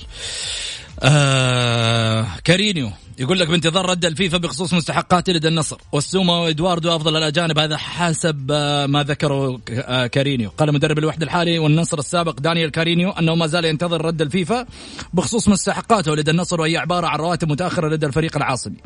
[1.03, 2.91] آه كارينيو.
[3.19, 8.51] يقول لك بانتظار رد الفيفا بخصوص مستحقات لدى النصر والسوما وإدواردو أفضل الأجانب هذا حسب
[8.51, 13.47] آه، ما ذكره آه، كارينيو قال مدرب الوحدة الحالي والنصر السابق دانيال كارينيو أنه ما
[13.47, 14.65] زال ينتظر رد الفيفا
[15.13, 18.77] بخصوص مستحقاته لدى النصر وهي عبارة عن رواتب متأخرة لدى الفريق العاصمي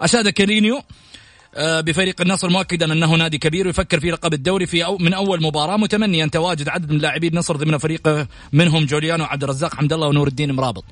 [0.00, 0.82] أشاد كارينيو
[1.54, 5.42] آه، بفريق النصر مؤكدا أنه نادي كبير ويفكر في لقب الدوري في أو من أول
[5.42, 10.06] مباراة متمنيا تواجد عدد من لاعبي النصر ضمن فريقه منهم جوليانو عبد الرزاق حمد الله
[10.06, 10.84] ونور الدين مرابط.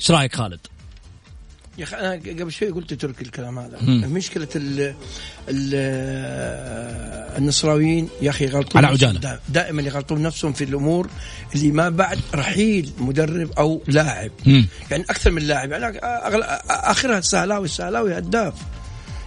[0.00, 0.73] إيش رأيك خالد؟
[1.78, 2.12] يا أخي أنا
[2.42, 4.12] قبل شوي قلت ترك الكلام هذا مم.
[4.12, 4.94] مشكلة ال
[5.48, 5.74] ال
[7.38, 8.96] النصراويين يا أخي يغلطون على.
[9.18, 11.08] دا- دائما يغلطون نفسهم في الأمور
[11.54, 14.66] اللي ما بعد رحيل مدرب أو لاعب مم.
[14.90, 15.98] يعني أكثر من لاعب يعني.
[16.70, 18.54] آخرها السهلاوي السهلاوي هداف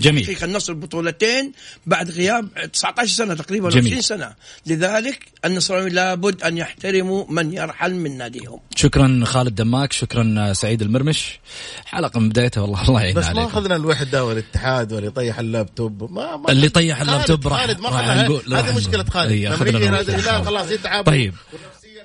[0.00, 0.22] جميل.
[0.26, 1.52] تحقيق النصر البطولتين
[1.86, 3.86] بعد غياب 19 سنة تقريبا جميل.
[3.86, 4.34] 20 سنة.
[4.66, 8.60] لذلك النصراوي لابد أن يحترموا من يرحل من ناديهم.
[8.76, 11.38] شكرا خالد دماك شكرا سعيد المرمش.
[11.84, 13.46] حلقة من بدايتها والله الله يعين بس ما عليكم.
[13.46, 16.12] أخذنا الوحدة والاتحاد واللي يطيح اللابتوب.
[16.12, 19.04] ما, ما اللي طيح خالد- اللابتوب راح خالد ما هذه مشكلة.
[19.04, 19.32] خالد.
[19.32, 21.34] لما يجي خلاص يتعب طيب.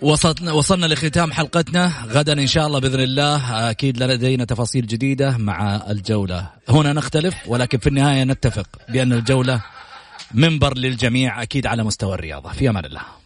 [0.02, 1.92] وصلنا وصلنا لختام حلقتنا.
[2.08, 3.70] غدا إن شاء الله بإذن الله.
[3.70, 6.50] أكيد لدينا تفاصيل جديدة مع الجولة.
[6.70, 9.62] هنا نختلف ولكن في النهاية نتفق بأن الجولة
[10.34, 12.50] منبر للجميع أكيد على مستوى الرياضة.
[12.50, 13.23] في أمان الله.